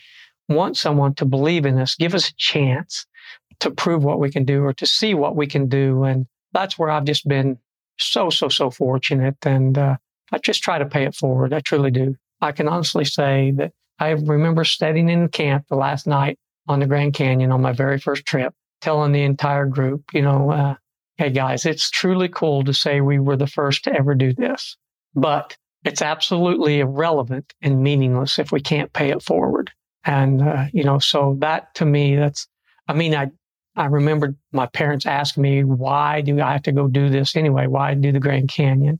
[0.47, 3.05] want someone to believe in us, give us a chance
[3.61, 6.03] to prove what we can do or to see what we can do.
[6.03, 7.57] And that's where I've just been
[7.97, 9.37] so, so, so fortunate.
[9.43, 9.97] And uh,
[10.31, 11.53] I just try to pay it forward.
[11.53, 12.15] I truly do.
[12.41, 16.37] I can honestly say that I remember studying in camp the last night
[16.67, 20.51] on the Grand Canyon on my very first trip, telling the entire group, you know,
[20.51, 20.75] uh,
[21.17, 24.77] hey guys, it's truly cool to say we were the first to ever do this,
[25.13, 29.71] but it's absolutely irrelevant and meaningless if we can't pay it forward.
[30.03, 32.47] And, uh, you know, so that to me, that's,
[32.87, 33.27] I mean, I,
[33.75, 37.67] I remember my parents asking me, why do I have to go do this anyway?
[37.67, 38.99] Why do the Grand Canyon?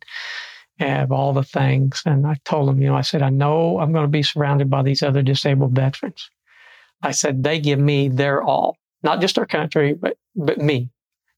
[0.77, 2.03] Of all the things.
[2.05, 4.69] And I told them, you know, I said, I know I'm going to be surrounded
[4.69, 6.29] by these other disabled veterans.
[7.01, 10.89] I said, they give me their all, not just our country, but, but me.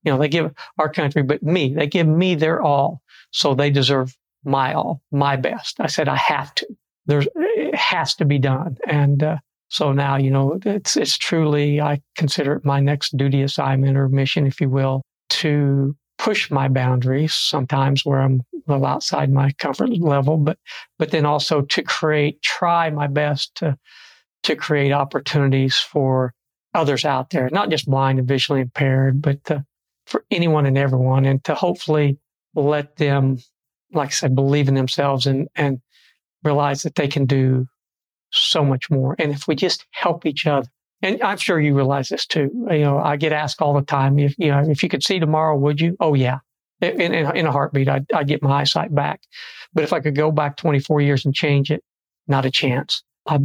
[0.01, 1.75] You know, they give our country, but me.
[1.75, 3.03] They give me their all.
[3.29, 5.79] So they deserve my all, my best.
[5.79, 6.67] I said, I have to.
[7.05, 8.77] There's, it has to be done.
[8.87, 9.37] And, uh,
[9.69, 14.09] so now, you know, it's, it's truly, I consider it my next duty assignment or
[14.09, 19.51] mission, if you will, to push my boundaries sometimes where I'm a little outside my
[19.59, 20.57] comfort level, but,
[20.97, 23.77] but then also to create, try my best to,
[24.43, 26.33] to create opportunities for
[26.73, 29.65] others out there, not just blind and visually impaired, but to,
[30.05, 32.17] for anyone and everyone and to hopefully
[32.55, 33.37] let them,
[33.93, 35.79] like I said, believe in themselves and, and
[36.43, 37.67] realize that they can do
[38.31, 39.15] so much more.
[39.19, 40.67] And if we just help each other,
[41.01, 42.49] and I'm sure you realize this too.
[42.71, 45.19] You know, I get asked all the time, if you know, if you could see
[45.19, 45.95] tomorrow, would you?
[45.99, 46.39] Oh yeah,
[46.81, 49.21] in, in, in a heartbeat, I'd, I'd get my eyesight back.
[49.73, 51.83] But if I could go back 24 years and change it,
[52.27, 53.03] not a chance.
[53.25, 53.41] I've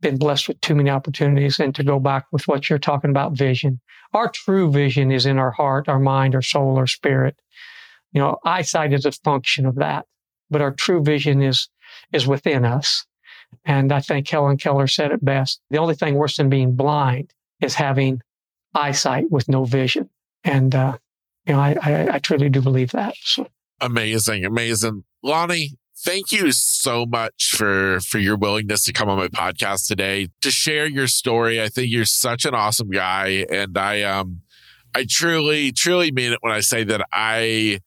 [0.00, 3.36] been blessed with too many opportunities, and to go back with what you're talking about,
[3.36, 3.80] vision.
[4.14, 7.36] Our true vision is in our heart, our mind, our soul, our spirit.
[8.12, 10.06] You know, eyesight is a function of that,
[10.50, 11.68] but our true vision is
[12.12, 13.04] is within us.
[13.64, 15.60] And I think Helen Keller said it best.
[15.70, 18.22] The only thing worse than being blind is having
[18.74, 20.08] eyesight with no vision.
[20.44, 20.96] And, uh,
[21.46, 23.14] you know, I, I, I truly do believe that.
[23.22, 23.46] So.
[23.80, 24.44] Amazing.
[24.44, 25.04] Amazing.
[25.22, 30.28] Lonnie, thank you so much for for your willingness to come on my podcast today
[30.40, 34.40] to share your story i think you're such an awesome guy and i um
[34.94, 37.80] i truly truly mean it when i say that i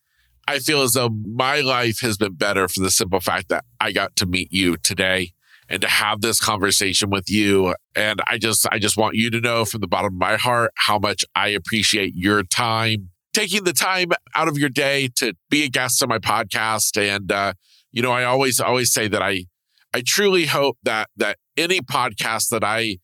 [0.45, 3.93] i feel as though my life has been better for the simple fact that i
[3.93, 5.31] got to meet you today
[5.71, 7.73] and to have this conversation with you.
[7.95, 10.71] And I just, I just want you to know from the bottom of my heart
[10.75, 15.63] how much I appreciate your time, taking the time out of your day to be
[15.63, 17.01] a guest on my podcast.
[17.01, 17.53] And, uh,
[17.91, 19.45] you know, I always, always say that I,
[19.93, 22.97] I truly hope that, that any podcast that I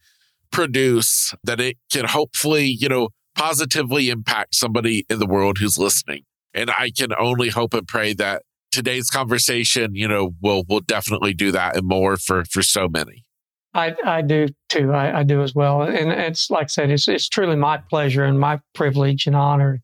[0.52, 6.24] produce, that it can hopefully, you know, positively impact somebody in the world who's listening.
[6.54, 11.34] And I can only hope and pray that today's conversation, you know, we'll we'll definitely
[11.34, 13.26] do that and more for for so many.
[13.74, 14.92] I, I do too.
[14.92, 15.84] I, I do as well.
[15.84, 19.80] And it's like I said, it's it's truly my pleasure and my privilege and honor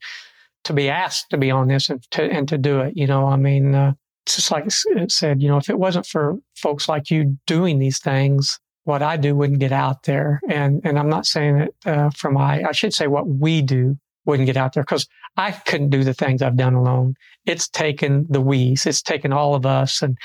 [0.64, 2.94] to be asked to be on this and to and to do it.
[2.96, 3.94] You know, I mean, uh,
[4.26, 5.42] just like it said.
[5.42, 9.36] You know, if it wasn't for folks like you doing these things, what I do
[9.36, 10.42] wouldn't get out there.
[10.50, 12.64] And and I'm not saying it uh, from I.
[12.64, 15.08] I should say what we do wouldn't get out there because
[15.38, 17.16] I couldn't do the things I've done alone.
[17.46, 20.18] It's taken the we's, it's taken all of us and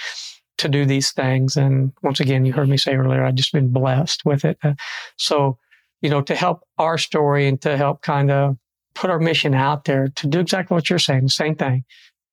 [0.58, 1.56] to do these things.
[1.56, 4.58] And once again, you heard me say earlier, I've just been blessed with it.
[4.62, 4.74] Uh,
[5.16, 5.58] so,
[6.02, 8.56] you know, to help our story and to help kind of
[8.94, 11.84] put our mission out there to do exactly what you're saying, the same thing,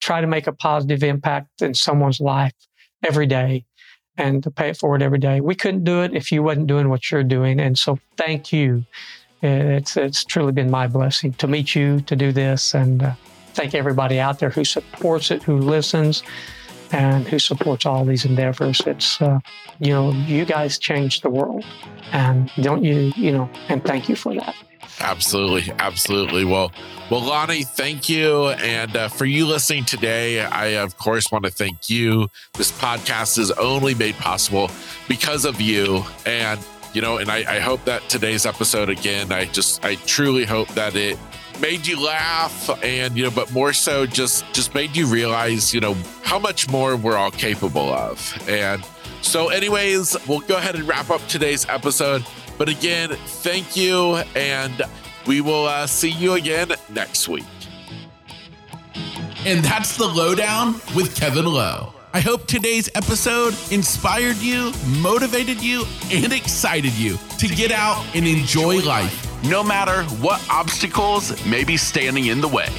[0.01, 2.53] try to make a positive impact in someone's life
[3.03, 3.65] every day
[4.17, 5.41] and to pay it forward every day.
[5.41, 7.59] We couldn't do it if you wasn't doing what you're doing.
[7.59, 8.85] And so thank you
[9.45, 13.13] it's, it's truly been my blessing to meet you, to do this, and uh,
[13.53, 16.23] thank everybody out there who supports it, who listens,
[16.91, 18.81] and who supports all these endeavors.
[18.85, 19.39] It's, uh,
[19.79, 21.65] you know, you guys changed the world.
[22.11, 24.55] And don't you, you know, and thank you for that.
[24.99, 26.45] Absolutely, absolutely.
[26.45, 26.71] Well,
[27.09, 31.51] well, Lonnie, thank you, and uh, for you listening today, I of course want to
[31.51, 32.29] thank you.
[32.53, 34.71] This podcast is only made possible
[35.07, 36.59] because of you, and
[36.95, 40.69] you know, and I, I hope that today's episode again, I just, I truly hope
[40.69, 41.19] that it
[41.59, 45.79] made you laugh and you know but more so just just made you realize you
[45.79, 48.37] know how much more we're all capable of.
[48.49, 48.85] And
[49.21, 52.25] so anyways we'll go ahead and wrap up today's episode.
[52.57, 54.81] But again thank you and
[55.25, 57.45] we will uh, see you again next week.
[59.45, 65.83] And that's the lowdown with kevin lowe I hope today's episode inspired you, motivated you,
[66.09, 71.75] and excited you to get out and enjoy life, no matter what obstacles may be
[71.75, 72.69] standing in the way.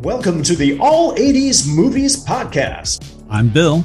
[0.00, 3.04] Welcome to the All 80s Movies Podcast.
[3.28, 3.84] I'm Bill.